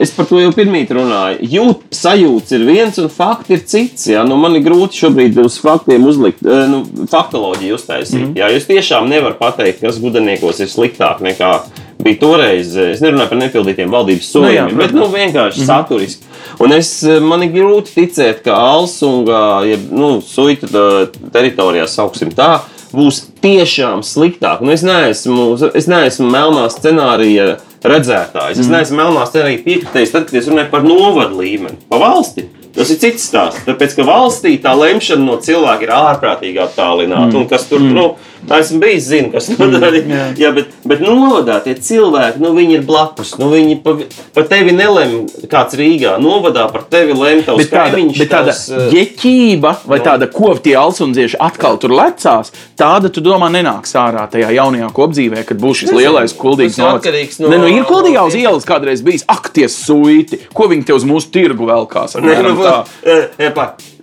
[0.00, 1.40] Es par to jau pirmie runāju.
[1.50, 4.06] Jūt, sajūta ir viens, un fakti ir cits.
[4.12, 4.22] Ja?
[4.28, 8.22] Nu, man ir grūti šobrīd uz faktiem uzlikt, nu, faktoloģiju uztaisīt.
[8.22, 8.48] Mm ja?
[8.54, 11.50] Jūs tiešām nevarat pateikt, kas gudrniekos ir sliktāk nekā
[12.00, 12.72] bija toreiz.
[12.80, 16.28] Es nerunāju par nepildītiem valdības nu, jā, bet nu, vienkārši mm saturiski.
[16.64, 16.92] Un es,
[17.24, 22.60] man ir grūti ticēt, ka Alsunga, ja nu, suita teritorijā sauksim tā,
[22.94, 24.62] būs tiešām sliktāk.
[24.64, 28.58] Nu, es, neesmu, es neesmu melnā scenārija redzētājs.
[28.58, 28.76] Es Mm.
[28.76, 32.48] neesmu melnā scenārija piekritējis, tad, kad es runāju par novadu līmeni, pa valsti.
[32.74, 33.64] Tas ir cits stāsts.
[33.66, 37.32] Tāpēc, ka valstī tā lemšana no cilvēka ir ārprātīgi attālināta.
[37.32, 37.40] Mm.
[37.42, 37.96] Un kas tur, mm.
[37.96, 38.04] nu,
[38.48, 40.36] esmu bijis, zinu, kas tur mm.
[40.40, 40.50] jā.
[40.56, 43.34] Bet, bet novadā tie cilvēki, nu, viņi ir blakus.
[43.40, 43.96] Nu, viņi pa,
[44.36, 46.16] par tevi nelem kāds Rīgā.
[46.22, 48.20] Novadā par tevi lem tavs Bet tāda, kaimiņš.
[48.22, 50.06] bet tāda tavs, eh, ģeķība vai nu.
[50.06, 55.60] tāda koptie alsundzieši atkal tur lecās, tāda, tu domā, nenāks ārā tajā jaunajā kopdzīvē, kad
[55.60, 59.24] būs šis lielais kuldīgs atkarīgs no- Ne, nu, ir kuldīgā no- uz ielas kādreiz bijis
[59.28, 60.40] akties suiti.
[60.54, 62.16] Ko viņi te uz mūsu tirgu velkās?
[62.16, 62.86] Nē, nu, apmēram tā?
[63.04, 63.50] e, e,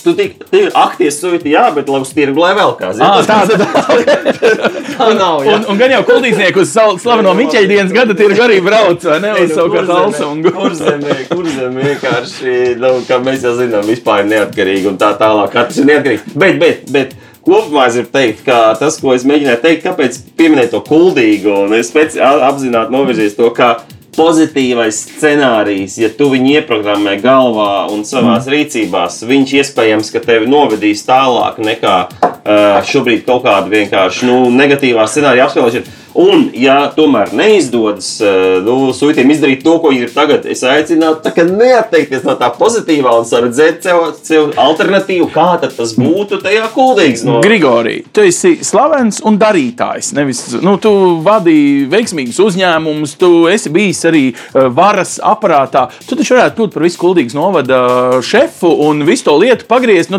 [0.04, 0.43] Tu tik
[0.78, 2.91] aktīvi sūti, jā, bet labi, tirgu lai vēl kā.
[2.93, 4.72] Ā, tā, tā, tā.
[4.93, 5.45] tā nav.
[5.45, 5.56] Jā.
[5.58, 9.20] Un, un gan jau kuldīznieku uz savu slaveno Miķeļa dienas gada tirgu arī brauc, vai
[9.24, 9.34] ne?
[9.43, 10.54] Uz savukārt Alsungu.
[10.58, 15.14] Kur zemē, kur zemē vienkārši, nu, kā mēs jau zinām, vispār ir neatkarīgi un tā
[15.20, 15.52] tālāk.
[15.56, 16.30] Katrs ir neatkarīgs.
[16.38, 17.18] Bet, bet, bet
[17.48, 21.78] kopumā es gribu teikt, ka tas, ko es mēģināju teikt, kāpēc pieminēt to kuldīgu, un
[21.78, 23.78] es pēc apzināti novirzies to, ka
[24.18, 28.49] pozitīvais scenārijs, ja tu viņu ieprogrammē galvā un savā mm.
[28.53, 35.05] rīcībās, viņš iespējams, ka tevi novedīs tālāk nekā uh, šobrīd kaut kāda vienkārši nu, negatīvā
[35.09, 35.95] scenārija apspēlēšana.
[36.18, 41.45] Un, ja tomēr neizdodas uh, nu, sūtījumiem izdarīt to, ko viņi ir tagad, es aicinātu
[41.45, 47.22] neatteikties no tā pozitīvā un redzēt sev, sev alternatīvu, kā tas būtu tajā kuldīgs.
[47.28, 47.38] No...
[47.45, 50.09] Grigorī, tu esi slavens un darītājs.
[50.18, 50.91] Nevis, nu, tu
[51.26, 55.86] vadīji veiksmīgus uzņēmumus, tu esi bijis arī uh, varas aparātā.
[56.09, 57.80] Tu taču varētu būt par visu kuldīgas novada
[58.26, 60.18] šefu un visu to lietu pagriezt nu,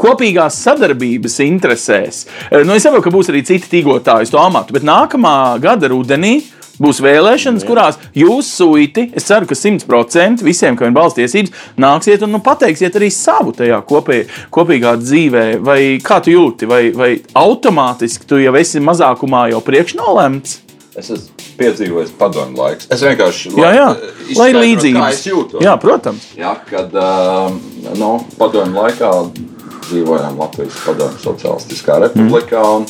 [0.00, 2.24] kopīgās sadarbības interesēs.
[2.66, 5.19] Nu, es saprotu, ka būs arī citi tīgotāji uz to amatu, bet nākamā
[5.62, 6.40] gada rudenī.
[6.80, 12.24] Būs vēlēšanas, kurās jūs sūti, es ceru, ka 100% visiem, kam ir balsts tiesības, nāksiet
[12.24, 15.44] un nu, pateiksiet arī savu tajā kopī, kopīgā dzīvē.
[15.60, 20.56] Vai kā tu jūti, vai, vai automātiski tu jau esi mazākumā jau priekšnolemts?
[20.96, 22.88] Es esmu piedzīvojis padomu laiku.
[22.92, 23.88] Es vienkārši Jā, jā,
[24.40, 24.48] lai
[25.28, 25.60] jūtos.
[25.62, 26.30] Jā, protams.
[26.38, 27.52] Jā, kad uh,
[28.00, 29.12] nu, padomu laikā
[29.90, 32.64] dzīvojām Latvijas Padomu Socialistiskā republikā.
[32.80, 32.88] Un,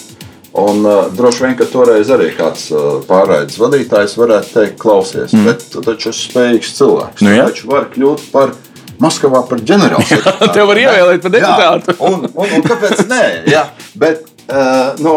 [0.52, 5.46] un uh, droši vien, ka toreiz arī kāds uh, pārraides vadītājs varētu teikt, klausies, mm.
[5.46, 7.24] bet tu taču esi spējīgs cilvēks.
[7.26, 7.46] Nu jā.
[7.46, 8.56] Tu taču vari kļūt par
[9.00, 10.52] Maskavā par ģenerālsekretāru.
[10.56, 11.94] Tev var ievēlēt par deputātu.
[12.04, 13.22] Un, un, un kāpēc nē?
[13.48, 13.64] Jā,
[14.02, 15.14] bet, uh, nu,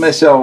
[0.00, 0.36] mēs jau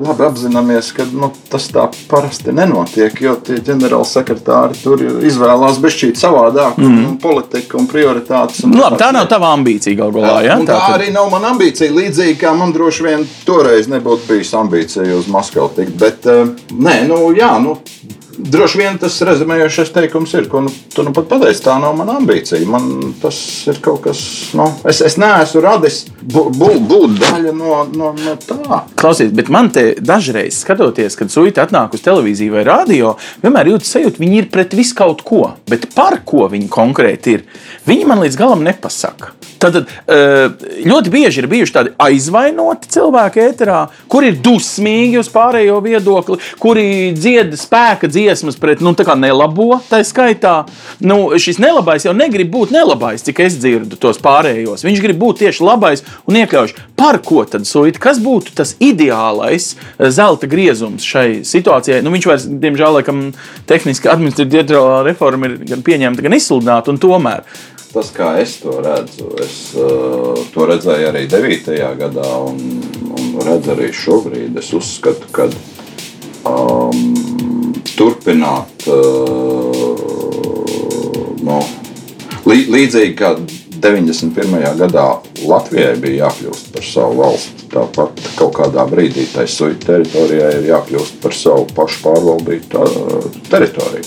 [0.00, 3.14] labi apzināmies, ka nu, tas tā parasti nenotiek.
[3.22, 6.98] Jo tie ģenerāla sekretāri tur izvēlās bešķīt savādāk, mm.
[7.10, 8.64] un politika un prioritātes.
[8.66, 10.40] Un Nu, labi, tā nav tava ambīcija galu galā.
[10.48, 10.58] Ja?
[10.58, 11.94] Un tā arī nav mana ambīcija.
[11.94, 15.96] Līdzīgi kā man droši vien toreiz nebūtu bijis ambīcija uz Maskavu tikt.
[16.00, 17.78] Bet, uh, nē, nu, jā, nu,
[18.38, 21.62] droši vien tas rezumējošais teikums ir, ko nu, tu nu pat pateici.
[21.64, 22.60] Tā nav mana ambīcija.
[22.68, 23.38] Man tas
[23.70, 24.20] ir kaut kas,
[24.58, 28.82] nu, es, es neesmu radis būt bu, būt daļa no, no, no tā.
[29.00, 33.14] Klausies, bet man te dažreiz skatoties, kad sūta atnāk uz televīziju vai radio,
[33.44, 37.48] vienmēr jūtas sajūta, viņi ir pret visu kaut ko, bet par ko viņi konkrēti ir.
[37.88, 39.34] Viņi man līdz galam nepasaka.
[39.64, 39.78] Tad
[40.84, 43.80] ļoti bieži ir bijuši tādi aizvainoti cilvēki ēterā,
[44.12, 46.86] kuri ir dusmīgi uz pārējo viedokli, kuri
[47.16, 50.54] dzied spēka dziesmas pret nu, nelabo, tā skaitā.
[51.00, 54.84] Nu, šis nelabais jau negrib būt nelabais, cik es dzirdu tos pārējos.
[54.86, 56.80] Viņš grib būt tieši labais un iekļaujošs.
[56.98, 58.00] Par ko tad sūta?
[58.02, 62.02] Kas būtu tas ideālais eh, zelta griezums šai situācijai?
[62.04, 63.22] Nu, viņš vairs, diemžēl, laikam,
[63.70, 67.44] tehniski administratīvā reforma ir gan pieņemta, gan izsludināta, tomēr.
[67.94, 71.68] Tas, kā es to redzu, es uh, to redzēju arī 9.
[72.00, 72.56] gadā, un,
[73.14, 74.56] un redzu arī šobrīd.
[74.58, 75.46] Es uzskatu, ka
[76.50, 77.14] um,
[77.94, 79.78] turpināt uh,
[81.46, 81.60] no,
[82.50, 83.36] lī, līdzīgi kā
[83.78, 84.58] 91.
[84.82, 85.06] gadā
[85.46, 87.70] Latvijai bija jākļūst par savu valsti.
[87.78, 94.06] Tāpat kaut kādā brīdī tai suita teritorijai ir jākļūst par savu pašu pārvaldītu uh, teritoriju.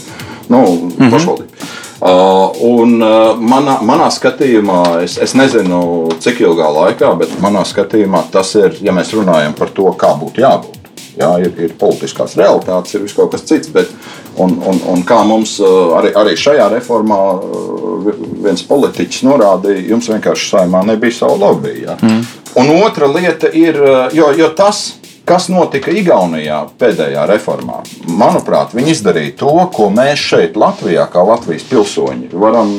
[0.52, 1.12] Nu, mm -hmm.
[1.12, 1.77] pašvaldību.
[1.98, 5.80] Uh, un uh, manā, manā skatījumā, es, es nezinu,
[6.22, 10.44] cik ilgā laikā, bet manā skatījumā tas ir, ja mēs runājam par to, kā būtu
[10.44, 10.78] jābūt.
[11.18, 13.72] Jā, ir, ir politiskās realitātes, ir kaut kas cits.
[13.74, 13.90] Bet,
[14.38, 18.12] un, un, un kā mums uh, arī, arī šajā reformā uh,
[18.46, 21.80] viens politiķis norādīja, jums vienkārši saimā nebija savu lobby.
[21.88, 21.98] Ja?
[21.98, 22.22] Mm.
[22.62, 24.92] Un otra lieta ir, uh, jo, jo tas,
[25.28, 31.68] kas notika Igaunijā pēdējā reformā, manuprāt, viņi izdarīja to, ko mēs šeit, Latvijā, kā Latvijas
[31.70, 32.78] pilsoņi, varam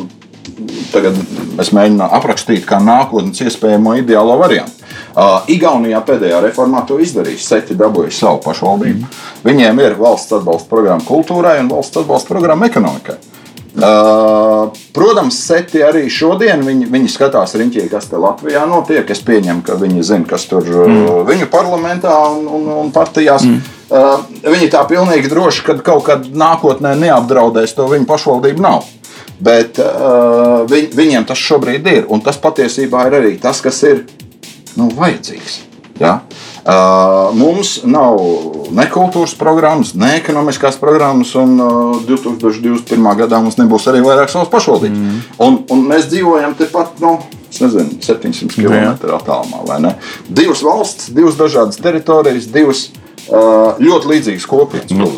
[0.92, 1.18] tagad
[1.76, 4.74] mēģināt aprakstīt kā nākotnes iespējamo ideālo variantu.
[5.18, 7.40] Uh, Igaunijā pēdējā reformā to izdarīja.
[7.42, 9.02] Seti dabūja savu pašvaldību.
[9.02, 9.16] Mm.
[9.44, 13.18] Viņiem ir valsts atbalsta programma kultūrai un valsts atbalsta programma ekonomikai.
[13.18, 13.37] Uh,
[13.78, 19.08] protams, seti arī šodien viņi, viņi skatās riņķī, kas te Latvijā notiek.
[19.10, 21.22] Es pieņemu, ka viņi zina, kas tur mm.
[21.28, 23.46] viņu parlamentā un, un, un partijās.
[23.46, 23.60] Mm.
[23.88, 28.84] Uh, viņi tā pilnīgi droši, ka kaut kad nākotnē neapdraudēs to viņu pašvaldību nav.
[29.38, 32.04] Bet uh, viņ, viņiem tas šobrīd ir.
[32.10, 34.04] Un tas patiesībā ir arī tas, kas ir
[34.76, 35.62] nu, vajadzīgs.
[36.02, 36.18] Ja?
[36.18, 36.47] Uh,
[37.38, 38.18] mums nav
[38.76, 43.08] ne kultūras programmas, ne ekonomiskās programmas, un uh, 2021.
[43.22, 45.00] gadā mums nebūs arī vairāk savas pašvaldības.
[45.00, 45.18] Mm.
[45.46, 47.16] Un, un mēs dzīvojam tepat nu,
[47.56, 49.94] nezinu, 700 km attālumā.
[50.28, 54.92] Divas valsts, divas dažādas teritorijas, divas Uh, ļoti līdzīgas kopienas.
[54.96, 55.08] Nu,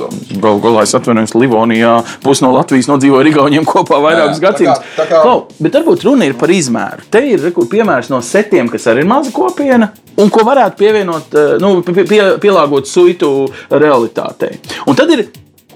[0.40, 4.86] Galu galā es atvainojos, Livonijā pusi no Latvijas nodzīvoja ar Igauniem kopā vairākus gadsimtus.
[4.98, 5.34] Kā...
[5.60, 7.06] Bet varbūt runa ir par izmēru.
[7.12, 9.92] Te ir rekur, piemērs no setiem, kas arī ir maza kopiena.
[10.20, 13.30] Un ko varētu pievienot, uh, nu, pie, pielāgot suitu
[13.70, 14.58] realitātei.
[14.90, 15.28] Un tad ir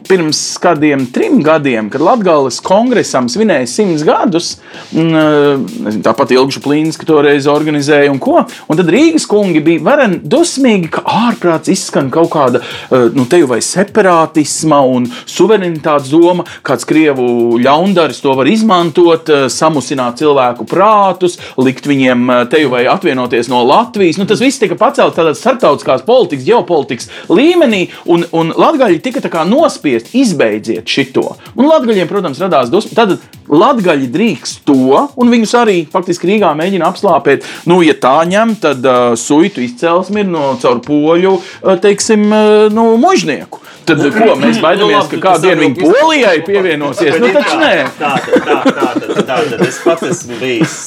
[0.09, 4.55] pirms kādiem trim gadiem, kad Latvijas kongresam svinēja simts gadus,
[4.92, 8.42] mm, tāpat Ilgšu Plīns, ka toreiz organizēja un ko.
[8.68, 13.40] Un tad Rīgas kungi bija varen dusmīgi, ka ārprāts izskan kaut kāda, eh, nu, te
[13.40, 20.66] jau vai separātisma un suverenitātes doma, kāds Krievu ļaundaris to var izmantot, eh, samusināt cilvēku
[20.66, 24.18] prātus, likt viņiem eh, te jau vai atvienoties no Latvijas.
[24.18, 29.93] Nu, tas viss tika pacelts tādā starptautiskās politikas, ģeopolitikas līmenī, un, un Latgaļi tika nospiesti
[29.95, 31.36] apspiest, izbeidziet šito.
[31.55, 32.95] Un latgaļiem, protams, radās dusmas.
[32.95, 33.18] Tad
[33.49, 37.45] latgaļi drīkst to, un viņus arī faktiski Rīgā mēģina apslāpēt.
[37.68, 42.66] Nu, ja tā ņem, tad uh, suitu izcelsme ir no caur poļu, uh, teiksim, uh,
[42.72, 43.61] nu, mužnieku.
[43.84, 47.18] Tad, ko mēs baidāmies, ka kādu dienu viņi polijai pievienosies?
[47.20, 47.72] Nu, taču nē.
[47.99, 49.59] Tā, tā, tā, tā, tā, tā, tā.
[49.66, 50.78] Es pats esmu bijis,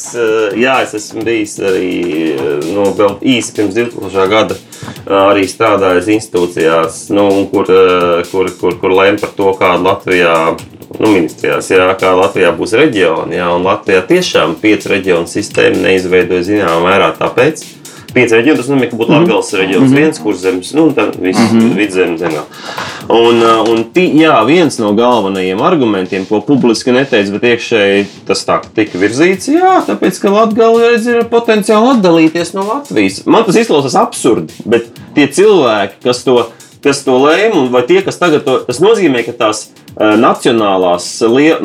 [0.58, 1.92] jā, es esmu bijis arī
[2.72, 4.26] nu, vēl īsi pirms 2000.
[4.34, 4.58] gada
[5.08, 7.70] arī strādājis institūcijās, nu, kur,
[8.32, 10.36] kur, kur, kur lēma par to, kāda Latvijā
[10.98, 13.38] nu, ministrijās, jā, kā Latvijā būs reģioni.
[13.40, 17.64] Jā, un Latvijā tiešām piecu reģionu sistēma neizveidoja zināmā mērā tāpēc.
[18.18, 19.26] Pieci reģioni, tas nozīmē, ka būtu mhm.
[19.28, 20.02] Latvijas reģions, mm -hmm.
[20.02, 21.76] viens kurzems, nu, tā viss mm -hmm.
[21.78, 22.42] vidzemes zemē.
[23.08, 28.60] Un, un tī, jā, viens no galvenajiem argumentiem, ko publiski neteica, bet iekšēji tas tā
[28.76, 33.26] tika virzīts, jā, tāpēc, ka Latvijas ir potenciāli atdalīties no Latvijas.
[33.26, 36.48] Man tas izklausās absurdi, bet tie cilvēki, kas to,
[36.88, 39.68] kas to lēma, vai tie, kas tagad to, tas nozīmē, ka tās
[39.98, 41.06] Eh, nacionālās,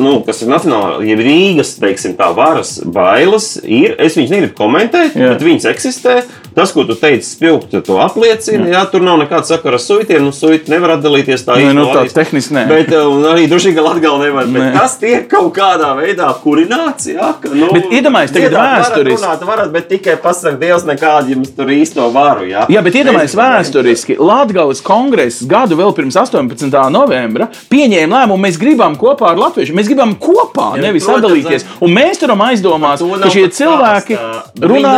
[0.01, 3.93] nu, kas ir nacionālā, ja Rīgas, teiksim, tā varas bailes ir.
[4.01, 5.35] Es viņas negribu komentēt, Jā.
[5.35, 6.23] bet viņas eksistē.
[6.53, 8.65] Tas, ko tu teici, spilgti to apliecina.
[8.69, 8.73] Jā.
[8.73, 10.21] jā, tur nav nekāda sakara ar suitiem.
[10.25, 11.75] Nu, suiti nevar atdalīties tā īsti.
[11.77, 12.65] Nu, tā tehniski nē.
[12.69, 14.49] Bet, un arī droši vien, ka Latgala nevar.
[14.49, 14.59] Nē.
[14.59, 17.09] Bet tas tiek kaut kādā veidā kurināts.
[17.09, 19.17] Jā, ka, nu, bet iedomājieties, tagad vēsturiski.
[19.17, 22.45] Varat runāt, varat, bet tikai pasaka Dievs nekādu jums tur īsto varu.
[22.49, 24.19] Jā, jā bet iedomājieties vēsturiski.
[24.21, 24.81] Latgales
[25.13, 26.73] kongress gadu vēl pirms 18.
[26.93, 29.75] novembra pieņēma lēmumu, mēs gribam kopā ar Latviju.
[29.77, 31.67] Mēs gribam kopā, jā, nevis protams, sadalīties.
[31.85, 34.19] Un mēs turam aizdomās, ka šie cilvēki
[34.63, 34.97] runā.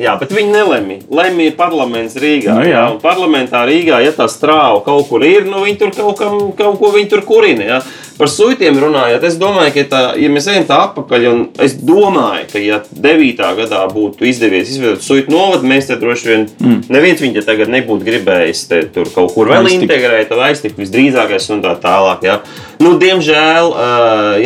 [0.00, 0.96] Jā, bet viņi nelemj.
[1.12, 2.56] Lemj parlaments Rīgā.
[2.58, 2.74] Nu, jā.
[2.76, 6.76] Jā, parlamentā Rīgā, ja tā strāva kaut kur ir, nu viņi tur kaut, kam, kaut
[6.80, 7.64] ko viņi tur kurina.
[7.66, 7.80] Jā.
[8.16, 12.46] Par suitiem runājot, es domāju, ka tā, ja mēs ejam tā atpakaļ, un es domāju,
[12.48, 13.42] ka ja 9.
[13.58, 16.78] gadā būtu izdevies izveidot suitu novadu, mēs te droši vien mm.
[16.92, 19.84] neviens viņa tagad nebūtu gribējis te, tur kaut kur vēl aiztikt.
[19.84, 22.24] integrēt, vai aiztikt visdrīzākais un tā tālāk.
[22.24, 22.40] Jā.
[22.80, 23.72] Nu, diemžēl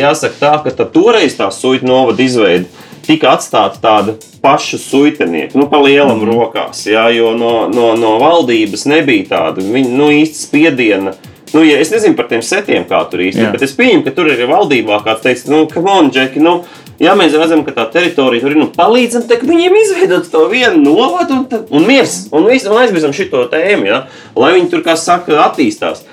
[0.01, 2.67] jāsaka tā, ka tā toreiz tā suitu novada izveida
[3.11, 6.31] tika atstāta tāda paša suitenieka, nu, pa lielam mm.
[6.31, 11.15] rokās, jā, jo no, no, no valdības nebija tāda viņa, nu, īsta spiediena.
[11.51, 14.29] Nu, ja es nezinu par tiem setiem, kā tur īstenībā, bet es pieņemu, ka tur
[14.31, 16.61] ir valdībā kāds teica, nu, come on, Džeki, nu,
[17.01, 21.41] ja mēs redzam, ka tā teritorija tur ir, nu, palīdzam viņiem izveidot to vienu novadu
[21.41, 24.05] un, un miers, un, un aizmirstam šo tēmu, ja,
[24.39, 26.05] lai viņi tur, kā saka, attīstās.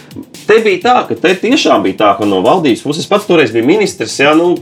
[0.48, 3.68] Te bija tā, ka te tiešām bija tā, ka no valdības puses pats toreiz bija
[3.68, 4.56] ministrs, ja, nu,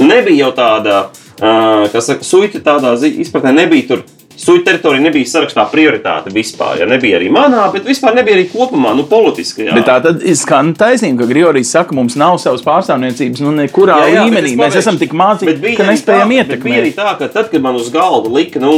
[0.00, 1.02] nebija jau tāda
[1.38, 4.04] kas saka, suita tādā izpratnē nebija tur.
[4.42, 6.78] Suita teritorija nebija sarakstā prioritāte vispār.
[6.80, 9.74] Ja nebija arī manā, bet vispār nebija arī kopumā, nu, politiskajā.
[9.76, 14.08] Bet tā tad skan taisnība, ka Grigorijas saka, mums nav savas pārstāvniecības, nu, nekurā jā,
[14.16, 14.54] jā, līmenī.
[14.58, 16.64] Mēs esam tik mācīgi, ka nespējam ietekmēt.
[16.64, 18.72] Bija arī tā, ka tad, kad man uz galda lika, nu,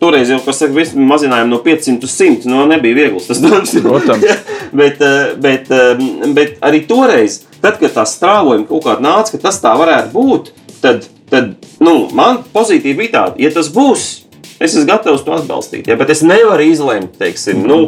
[0.00, 3.76] toreiz jau, kas saka, mazinājumi no 500 uz 100, nu, nebija viegls tas darbs.
[3.84, 4.24] Protams.
[4.72, 5.04] bet,
[5.44, 5.74] bet,
[6.34, 10.54] bet arī toreiz, tad, kad tā strāvojuma kaut kāda nāca, ka tas tā varētu būt,
[10.80, 11.54] tad tad
[11.84, 14.10] nu, man pozītīvi bija tāda, ja tas būs.
[14.62, 17.78] Es esmu gatavs to atbalstīt, ja, bet es nevaru izlemt, teiksim, nu,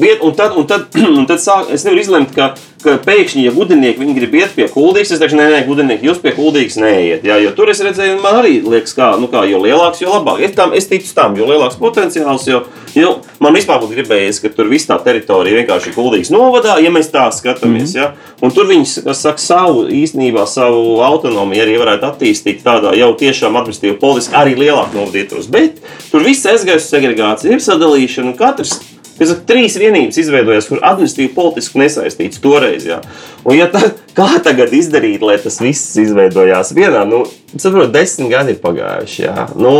[0.00, 0.88] viet, un tad, un tad,
[1.18, 4.66] un tad sāk, es nevaru izlemt, ka ka pēkšņi, ja gudrinieki viņi grib iet pie
[4.72, 7.24] kuldīgas, es teikšu, nē, nē, gudrinieki, jūs pie kuldīgas neiet.
[7.28, 10.40] Jā, jo tur es redzēju, man arī liekas, kā, nu, kā jo lielāks, jo labāk.
[10.46, 12.62] Es, tam, es ticu tam, jo lielāks potenciāls, jo,
[12.94, 16.92] jo man vispār būtu gribējies, ka tur viss tā teritorija vienkārši ir kuldīgas novadā, ja
[16.92, 17.94] mēs tā skatāmies.
[17.94, 18.02] Mm -hmm.
[18.02, 18.12] ja?
[18.42, 23.98] Un tur viņi, saka, savu īstenībā, savu autonomiju arī varētu attīstīt tādā jau tiešām administratīvi
[23.98, 25.50] politiski arī lielāk novadītos.
[25.50, 28.80] Bet tur viss aizgājas segregācija, ir sadalīšana un katrs
[29.20, 32.86] Es trīs vienības izveidojās, kur administratīvi politiski nesaistīts toreiz.
[32.88, 33.02] Jā.
[33.44, 38.54] Un, ja tā, kā tagad izdarīt, lai tas viss izveidojās vienā, nu, saprotu, desmit gadi
[38.56, 39.20] ir pagājuši.
[39.26, 39.46] Jā.
[39.60, 39.74] Nu,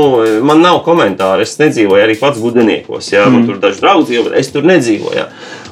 [0.44, 3.12] man nav komentāru, es nedzīvoju arī pats gudriniekos.
[3.14, 3.24] Jā.
[3.30, 3.48] Man mm.
[3.48, 5.16] tur daži draugi dzīvo, bet es tur nedzīvoju.
[5.22, 5.28] Jā.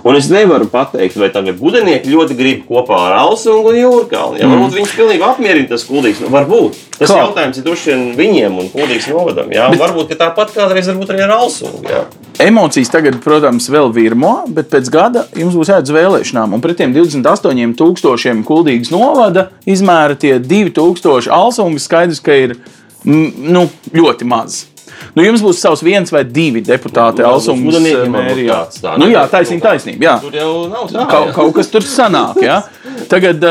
[0.08, 4.38] Un es nevaru pateikt, vai tagad gudrinieki ļoti grib kopā ar Alsungu un Jūrkalnu.
[4.40, 4.46] Ja?
[4.46, 4.54] Mm.
[4.54, 6.22] Varbūt viņus pilnībā apmierina tas kuldīgs.
[6.24, 6.78] Nu, varbūt.
[6.94, 7.18] Tas Kā?
[7.26, 9.52] jautājums ir vien viņiem un kuldīgs novadam.
[9.52, 9.66] Ja?
[9.68, 9.82] Bet...
[9.82, 11.84] Varbūt tāpat kādreiz varbūt arī ar Alsungu.
[11.84, 12.06] Ja?
[12.40, 16.56] Emocijas tagad, protams, vēl virmo, bet pēc gada jums būs uz vēlēšanām.
[16.56, 21.84] Un pret tiem 28,000 kuldīgas novada izmēra tie 2,000 Alsungas.
[21.90, 22.56] Skaidrs, ka ir
[23.04, 24.67] nu, ļoti maz.
[25.16, 27.82] Nu, jums būs savs viens vai divi deputāti nu, Alsungas
[28.12, 28.58] mērijā.
[29.00, 30.04] Nu, jā, taisnība, taisnība.
[30.08, 30.16] Jā.
[30.22, 31.06] Tur jau nav tā.
[31.10, 32.40] Kaut, kaut kas tur sanāk.
[32.44, 32.60] Jā.
[33.08, 33.44] Tagad,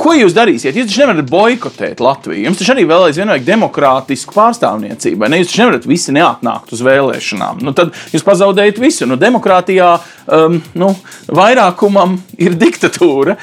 [0.00, 0.76] ko jūs darīsiet?
[0.76, 2.44] Jūs taču nevarat boikotēt Latviju.
[2.46, 5.28] Jums taču arī vēl aizvien vajag demokrātisku pārstāvniecību.
[5.30, 5.40] Ne?
[5.42, 7.60] Jūs taču nevarat visi neatnākt uz vēlēšanām.
[7.66, 9.08] Nu, tad jūs pazaudējat visu.
[9.10, 9.90] Nu, demokrātijā
[10.26, 10.92] um, nu,
[11.40, 13.36] vairākumam ir diktatūra,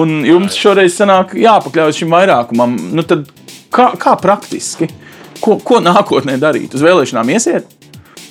[0.00, 2.76] un jums šoreiz sanāk jāpakļaujas šim vairākumam.
[2.94, 3.28] Nu, tad,
[3.74, 4.90] kā, kā praktiski?
[5.40, 6.74] Ko, ko nākotnē darīt?
[6.74, 7.66] Uz vēlēšanām iesiet?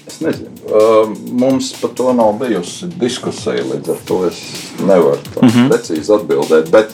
[0.07, 0.51] Es nezinu.
[0.67, 4.39] Uh, mums par to nav bijusi diskusija, līdz ar to es
[4.79, 5.69] nevaru mm -hmm.
[5.71, 6.69] precīzi atbildēt.
[6.71, 6.91] Bet,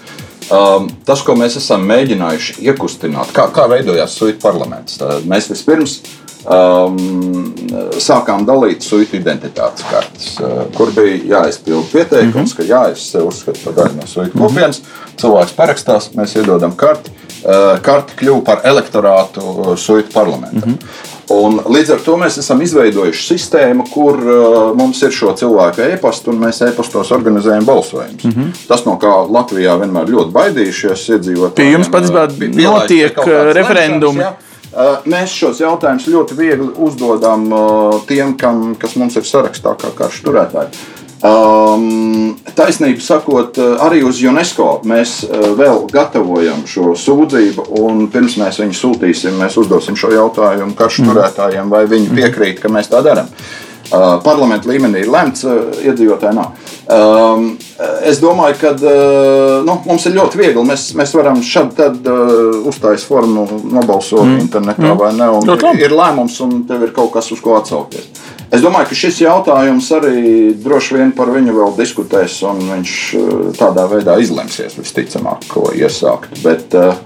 [0.51, 6.01] um, tas, ko mēs esam mēģinājuši iekustināt, kā, kā veidojās suitu parlaments, Tad mēs vispirms
[6.45, 7.53] um,
[7.97, 12.57] sākām dalīt suitu identitātes kartes, uh, kur bija jāizpild pieteikums, mm -hmm.
[12.57, 14.45] ka jā, es sev uzskatu par daļu no suitu mhm.
[14.45, 14.79] kopienas.
[14.79, 15.21] Mm -hmm.
[15.21, 17.11] Cilvēks parakstās, mēs iedodam karti.
[17.39, 20.69] Uh, karte kļuva par elektorātu uh, suitu parlamentam.
[20.69, 21.05] Mm -hmm.
[21.29, 26.31] Un līdz ar to mēs esam izveidojuši sistēmu, kur uh, mums ir šo cilvēku e-pasta,
[26.31, 28.23] un mēs e-pastos organizējam balsojumus.
[28.23, 28.67] Mm -hmm.
[28.67, 31.55] Tas, no kā Latvijā vienmēr ļoti baidījušies iedzīvotāji.
[31.55, 32.27] Pie jums patiesībā
[32.63, 33.17] notiek
[33.53, 34.19] referendumi.
[34.19, 34.33] Ja?
[35.05, 37.49] Mēs šos jautājumus ļoti viegli uzdodam
[38.07, 40.67] tiem, kam, kas mums ir sarakstā kā karš turētāji.
[41.19, 48.37] Um, taisnība sakot, uh, arī uz UNESCO mēs uh, vēl gatavojam šo sūdzību, un pirms
[48.39, 51.11] mēs viņu sūtīsim, mēs uzdosim šo jautājumu karšu mhm.
[51.11, 52.21] turētājiem, vai viņi mhm.
[52.21, 53.27] piekrīt, ka mēs tā darām.
[53.89, 56.55] Uh, parlamenta līmenī ir lemts, uh, iedzīvotāji nav.
[56.87, 57.51] Um,
[58.07, 60.63] es domāju, ka uh, nu, mums ir ļoti viegli.
[60.71, 64.41] Mēs, mēs varam šādi tad uh, uztaisīt formu, nobalsot mm.
[64.45, 64.99] internetā mm.
[65.01, 65.31] vai ne.
[65.83, 68.07] Ir lēmums, un tev ir kaut kas, uz ko atsaukties.
[68.49, 70.21] Es domāju, ka šis jautājums arī
[70.57, 73.27] droši vien par viņu vēl diskutēs, un viņš eh,
[73.59, 76.33] tādā veidā izlemsies visticamāk, ko iesākt.
[76.41, 76.97] Bet, eh,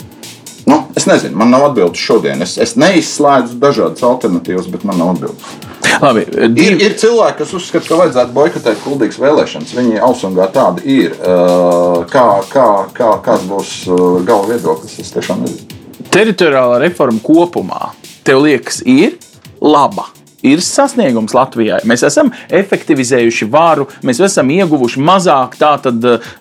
[0.71, 2.39] nu, es nezinu, man nav atbildes šodien.
[2.45, 5.51] Es, es neizslēdzu dažādas alternatīvas, bet man nav atbildes.
[5.99, 6.23] Labi,
[6.55, 6.63] div...
[6.63, 9.75] ir, ir cilvēki, kas uzskata, ka vajadzētu boikotēt kuldīgas vēlēšanas.
[9.81, 11.19] Viņi ausungā tādi ir.
[11.19, 13.75] Eh, kā, kā, kā, kāds būs
[14.23, 14.95] galva viedoklis?
[15.03, 15.83] Es tiešām nezinu.
[16.13, 17.91] Teritoriālā reforma kopumā,
[18.23, 19.17] tev liekas, ir
[19.59, 20.12] laba
[20.43, 21.81] ir sasniegums Latvijai.
[21.89, 26.31] Mēs esam efektivizējuši varu, mēs esam ieguvuši mazāk, tātad uh,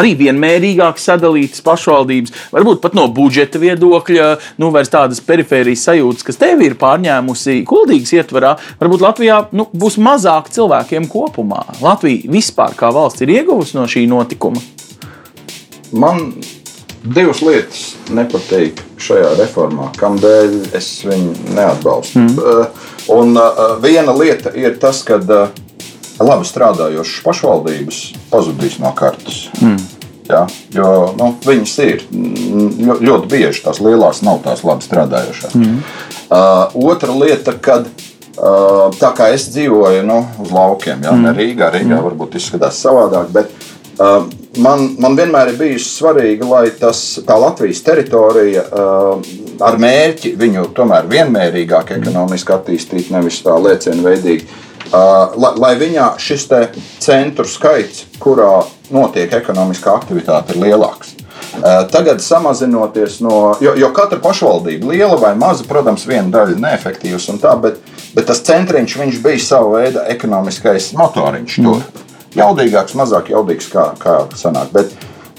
[0.00, 4.30] arī vienmērīgāk sadalītas pašvaldības, varbūt pat no budžeta viedokļa,
[4.62, 8.54] nu, vairs tādas perifērijas sajūtas, kas tevi ir pārņēmusi kuldīgas ietvarā.
[8.80, 11.64] Varbūt Latvijā nu, būs mazāk cilvēkiem kopumā.
[11.82, 14.62] Latvija vispār kā valsts ir ieguvusi no šī notikuma.
[15.90, 16.30] Man
[17.02, 22.20] divas lietas nepatīk šajā reformā, kādēļ es viņu neatbalstu.
[22.20, 22.38] Mm.
[22.38, 25.48] Uh, Un uh, viena lieta ir tas, ka uh,
[26.20, 29.48] labi strādājošas pašvaldības pazudīs no kartes.
[29.62, 29.80] Mm.
[30.30, 35.56] Ja, jo nu, viņas ir ļoti, ļoti bieži tās lielās, nav tās labi strādājošās.
[35.58, 35.80] Mm.
[36.30, 41.26] Uh, otra lieta, kad uh, tā kā es dzīvoju nu, uz laukiem, ja, mm.
[41.26, 42.04] ne Rīgā, Rīgā mm.
[42.06, 43.50] varbūt izskatās savādāk, bet
[43.98, 44.28] uh,
[44.62, 49.32] man, man vienmēr ir bijis svarīgi, lai tas, tā Latvijas teritorija uh,
[49.64, 54.48] ar mērķi viņu tomēr vienmērīgāk ekonomiski attīstīt, nevis tā lēcienveidīgi.
[54.90, 56.48] Uh, lai, lai viņā šis
[56.98, 61.12] centru skaits, kurā notiek ekonomiskā aktivitāte, ir lielāks.
[61.50, 66.64] Uh, tagad samazinoties no, jo, jo katra pašvaldība, liela vai maza, protams, viena daļa ir
[66.64, 67.78] neefektīvs un tā, bet,
[68.16, 71.84] bet tas centriņš bija sava veida ekonomiskais motoriņš tur.
[71.84, 72.06] Mm.
[72.40, 74.70] Jaudīgāks, mazāk jaudīgs, kā, kā sanāk.
[74.74, 74.92] Bet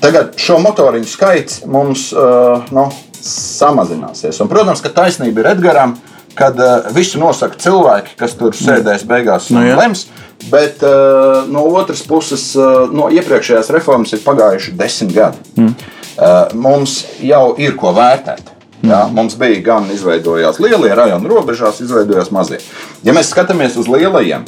[0.03, 2.87] tagad šo motoriņu skaits mums uh, nu,
[3.25, 4.39] samazināsies.
[4.41, 5.99] Un, protams, ka taisnība ir Edgars.
[6.35, 9.75] kad uh, visu nosaka cilvēki, kas tur sēdēs beigās un Nu, jā.
[9.75, 10.05] lems.
[10.49, 15.37] Bet uh, no otras puses, uh, no iepriekšējās reformas ir pagājuši desmit gadi.
[15.57, 15.75] Mm.
[15.75, 18.47] Uh, mums jau ir ko vērtēt.
[18.81, 22.57] Jā, mums bija gan izveidojās lielie rajoni, robežās izveidojās mazie.
[23.05, 24.47] Ja mēs skatāmies uz lielajiem,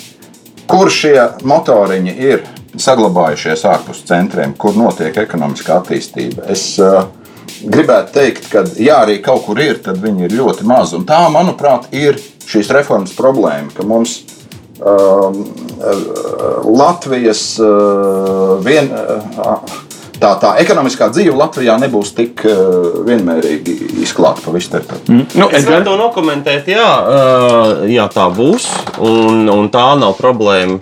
[0.65, 2.47] kur šie motoriņi ir
[2.79, 7.03] saglabājušies ārpus centriem, kur notiek ekonomiskā attīstība, es uh,
[7.63, 10.97] gribētu teikt, ka, ja arī kaut kur ir, tad viņi ir ļoti mazi.
[10.99, 14.19] Un tā, manuprāt, ir šīs reformas problēma, ka mums
[14.79, 15.39] um,
[15.79, 18.91] uh, Latvijas uh, vien.
[18.93, 19.81] Uh,
[20.23, 23.73] Tā, tā ekonomiskā dzīve Latvijā nebūs tik uh, vienmērīgi
[24.05, 25.09] izklāta pa visu teritoriju.
[25.09, 25.25] Mm.
[25.41, 27.23] Nu, Es varu to nokomentēt, jā, ā,
[27.91, 28.69] jā tā būs.
[29.03, 30.77] Un, un tā nav problēma.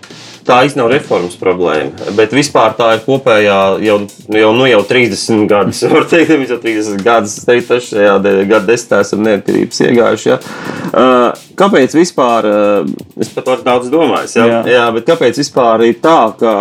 [0.48, 2.12] Tā īstenībā nav reformas problēma.
[2.18, 3.98] Bet vispār tā ir kopējā jau,
[4.34, 5.84] jau, nu, jau 30 gadus.
[5.94, 7.36] Var teikt, ka jau 30 gadus
[7.92, 10.32] šajā de- gada desmitā esam neatkarības iegājuši.
[10.32, 10.40] Ja?
[10.92, 12.48] Uh, Kāpēc vispār?
[12.50, 12.62] ā,
[13.22, 14.32] Es par to daudz domāju.
[14.40, 14.48] Ja?
[14.50, 14.62] Jā.
[14.72, 16.56] Jā, bet kāpēc vispār ir tā, ka,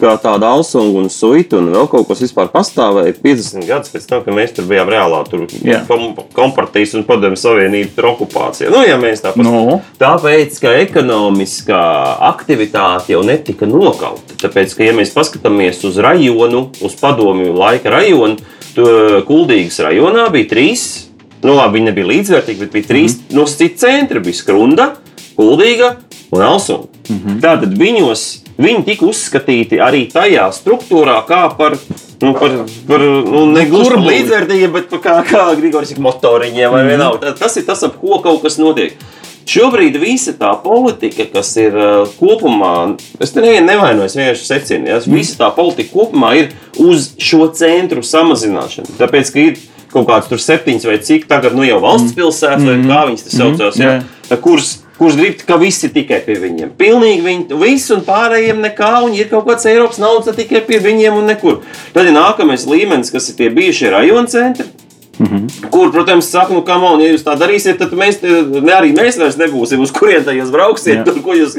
[0.00, 4.22] ka tāda alsunga un suita un vēl kaut kas vispār pastāvēja 50 gadus pēc tam,
[4.24, 5.46] kad mēs tur bijām reālā tur
[5.88, 8.70] kom, kompartijas un padomju savienību okupācijā.
[8.72, 9.80] Nu, ja mēs tā Nu.
[10.00, 11.82] Tāpēc, ka ekonomiskā
[12.30, 14.36] aktivitāte jau netika nokauta.
[14.40, 18.40] Tāpēc, ka, ja mēs paskatāmies uz rajonu, uz padomju laika rajonu,
[18.74, 20.88] tad Kuldīgas rajonā bija trīs.
[21.40, 23.38] Nu, labi, viņi nebija līdzvērtīgi, bet bija trīs mm -hmm.
[23.38, 24.20] nosacīti centri.
[24.20, 24.90] Bija Skrunda,
[25.36, 25.94] Kuldīga
[26.30, 26.88] un Alsunga.
[27.08, 27.40] Mm -hmm.
[27.40, 28.26] Tātad viņos
[28.60, 31.78] viņi tika uzskatīti arī tajā struktūrā kā par.
[32.20, 32.52] Nu, par,
[32.84, 34.18] par nu, ne gluži par Kurbuli.
[34.18, 37.30] līdzvērtīgiem, bet par kā, kā Grigoris saka, motoriņiem vai vienalga.
[37.30, 38.92] Tā- Tas ir tas, ap ko kaut kas notiek.
[39.50, 42.74] Šobrīd visa tā politika, kas ir uh, kopumā,
[43.18, 47.48] es te nevienu nevainoju, es vienkārši secinu, ja, visa tā politika kopumā ir uz šo
[47.56, 48.92] centru samazināšanu.
[49.00, 49.56] Tāpēc, ka ir
[49.90, 53.32] kaut kāds tur septiņas vai cik tagad, nu jau valsts pilsētas, vai kā viņas te
[53.34, 54.68] saucās, ja, kurš,
[55.00, 56.74] kurš grib, ka visi tikai pie viņiem.
[56.76, 61.16] Pilnīgi viņi, viss un pārējiem nekā, un ir kaut kāds Eiropas naudas tikai pie viņiem
[61.16, 61.62] un nekur.
[61.94, 64.68] Tad ir nākamais līmenis, kas ir tie bijušie rajona centri.
[65.70, 68.94] Kur, protams, saka, nu, kam on, ja jūs tā darīsiet, tad mēs, te- ne arī
[68.96, 71.02] mēs vairs nebūsim, uz kurien tā jūs brauksiet.
[71.04, 71.58] Tur, jūs...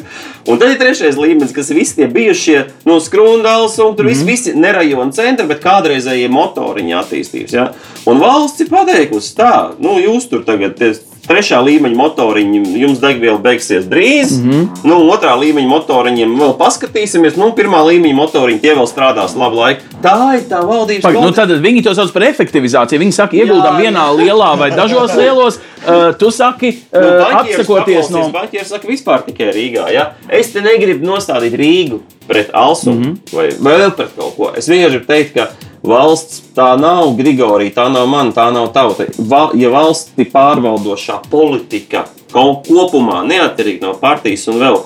[0.50, 4.26] Un tad ir trešais līmenis, kas ir visi tie bijušie no skrūndāls, un tur visi,
[4.26, 7.54] visi nerajona centri, bet kādreizējie motoriņi attīstības.
[7.54, 7.68] Ja?
[8.10, 10.82] Un valsts ir pateikusi tā, nu, jūs tur tagad.
[10.82, 10.96] tie
[11.28, 14.34] Trešā līmeņa motoriņi, jums degviela beigsies drīz.
[14.40, 14.88] Mm -hmm.
[14.90, 17.38] nu, otrā līmeņa motoriņiem vēl paskatīsimies.
[17.38, 19.82] Nu, pirmā līmeņa motoriņi tie vēl strādās labu laiku.
[20.02, 21.48] Tā ir tā valdības Pagaid, nu, politika.
[21.48, 23.00] tad viņi to sauc par efektivizāciju.
[23.00, 25.60] Viņi saka, ieguldām Jā, vienā lielā vai dažos lielos.
[25.82, 28.28] Uh, tu saki, uh, Nu, atsakoties no.
[28.30, 29.88] Banķieris saka, vispār tikai Rīgā.
[29.94, 30.12] Ja?
[30.30, 33.04] Es te negribu nostādīt Rīgu pret Alsu mm.
[33.04, 33.18] -hmm.
[33.34, 34.52] vai vēl pret kaut ko.
[34.58, 39.08] Es vienkārši gribu teikt, ka valsts tā nav Grigorija, tā nav mana, tā nav tauta.
[39.18, 44.80] Va, ja valsti pārvaldošā politika kaut kopumā, neatkarīgi no partijas un vēl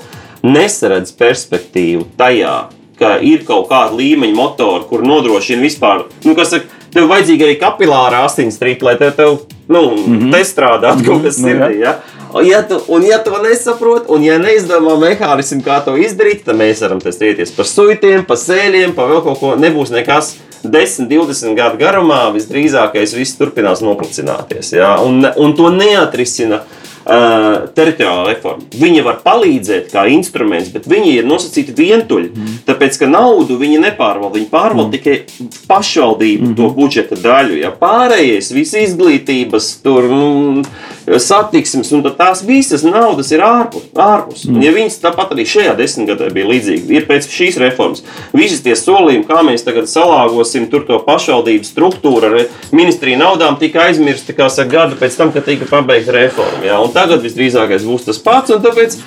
[0.45, 2.55] nesaredz perspektīvu tajā,
[2.99, 7.55] ka ir kaut kāda līmeņa motori, kur nodrošina vispār, nu, kas saka, tev vajadzīga arī
[7.59, 9.37] kapilāra asinsrīta, lai tev, tev
[9.67, 10.31] nu, mm -hmm.
[10.31, 11.79] te strādātu kaut kas Nu, sirdī.
[11.81, 11.99] Ja?
[12.33, 16.55] Un, ja tu, un, ja tu nesaproti, un ja neizdomā mehānismu, kā to izdarīt, tad
[16.55, 19.55] mēs varam strīdēties par suitiem, par sēļiem, par vēl kaut ko.
[19.55, 20.35] Nebūs nekas
[20.71, 22.23] 10, 20 gadu garumā.
[22.35, 24.73] Visdrīzākais viss turpinās noplicināties.
[24.77, 24.95] Ja?
[25.03, 26.63] Un, un to neatrisina.
[27.05, 28.63] Uh, teritoriālā reforma.
[28.73, 32.31] Viņa var palīdzēt kā instruments, bet viņi ir nosacīti vientuļi.
[32.33, 32.55] Mm.
[32.65, 34.39] Tāpēc, ka naudu viņi nepārvalda.
[34.39, 34.95] Viņi pārvalda mm.
[34.95, 36.55] tikai pašvaldību mm.
[36.57, 37.59] to budžeta daļu.
[37.61, 40.63] Ja pārējais, visas izglītības, tur, nu,
[41.05, 43.85] satiksmes, un tās visas naudas ir ārpus.
[43.93, 44.47] ārpus.
[44.49, 44.65] Mm.
[44.65, 48.01] Ja viņas tāpat arī šajā desmitgadē bija līdzīgi, ir pēc šīs reformas.
[48.33, 54.33] Visas tie solījumi, kā mēs tagad salāgosim to pašvaldību struktūru ar ministriju naudām, tika aizmirsti,
[54.33, 56.65] kā saka, gadu pēc tam, kad tika pabeigta reforma.
[56.65, 56.81] Ja?
[56.81, 58.55] Un tagad visdrīzākais būs tas pats.
[58.55, 58.97] tāpēc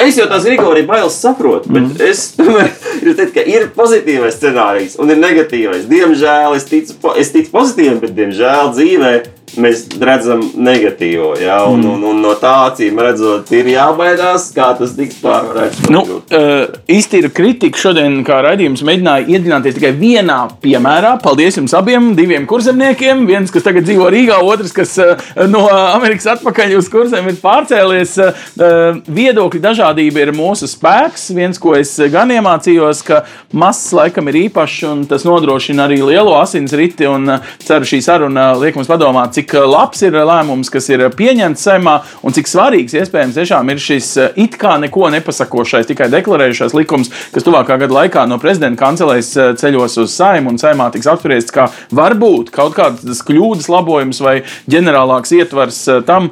[0.00, 2.00] Es jau tās Grigorija bailes saprotu, bet mm.
[2.04, 2.68] es tomēr
[3.16, 5.86] teikt, ka ir pozitīvais scenārijs un ir negatīvais.
[5.88, 9.12] Diemžēl es ticu, es ticu pozitīvam, bet diemžēl dzīvē
[9.60, 11.32] mēs redzam negatīvo.
[11.40, 11.62] Ja?
[11.70, 15.82] Un, un, un no tā acīm redzot, ir jābaidās, kā tas tiks pārvarēts.
[15.92, 21.16] Nu, uh, iztīra kritika šodien, kā raidījums, mēģināja iedzināties tikai vienā piemērā.
[21.24, 23.24] Paldies jums abiem, diviem kurzemniekiem.
[23.28, 28.16] Viens, kas tagad dzīvo Rīgā, otrs, kas uh, no Amerikas atpakaļ uz kursiem ir pārcēlies.
[28.20, 31.30] Uh, viedokļu dažādība ir mūsu spēks.
[31.36, 33.22] Viens, ko es gan iemācījos, ka
[33.56, 37.08] mazs laikam ir īpašs un tas nodrošina arī lielo asinsriti.
[37.10, 41.02] Un uh, ceru, šī saruna liek mums padomāt, cik cik labs ir lēmums, kas ir
[41.16, 46.74] pieņemts saimā, un cik svarīgs iespējams tiešām ir šis it kā neko nepasakošais, tikai deklarējušais
[46.76, 51.54] likums, kas tuvākā gada laikā no prezidenta kancelēs ceļos uz saimu un saimā tiks apspriests,
[51.54, 54.36] kā varbūt kaut kādas kļūdas labojums vai
[54.70, 56.30] ģenerālāks ietvars tam,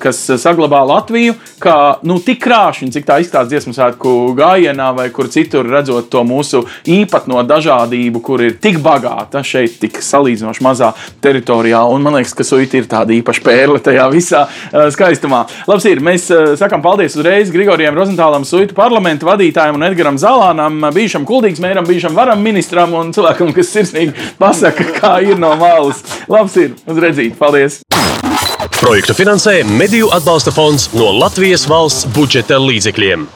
[0.00, 1.76] kas saglabā Latviju, kā
[2.06, 6.64] nu, tik krāšņi, cik tā izstāsta dziesmu svētku gājienā vai kur citur redzot to mūsu
[6.88, 11.82] īpatno dažādību, kur ir tik bagāta šeit, tik salīdzinoši mazā teritorijā.
[11.90, 14.44] Un man liekas, ka suita ir tāda īpaša pērle tajā visā
[14.94, 15.42] skaistumā.
[15.70, 16.28] Labs ir, mēs
[16.60, 22.16] sakām paldies uzreiz Grigorijam Rozentālam, suitu parlamentu vadītājam un Edgaram Zalānam, bijušam kuldīgs mēram, bijušam
[22.18, 26.04] varam ministram un cilvēkam, kas sirsnīgi pasaka, kā ir no malas.
[26.30, 27.80] Labs ir, uz redzīt, paldies!
[28.80, 33.28] Projektu finansē Mediju atbalsta fonds no Latvijas valsts budžeta līdzekļiem.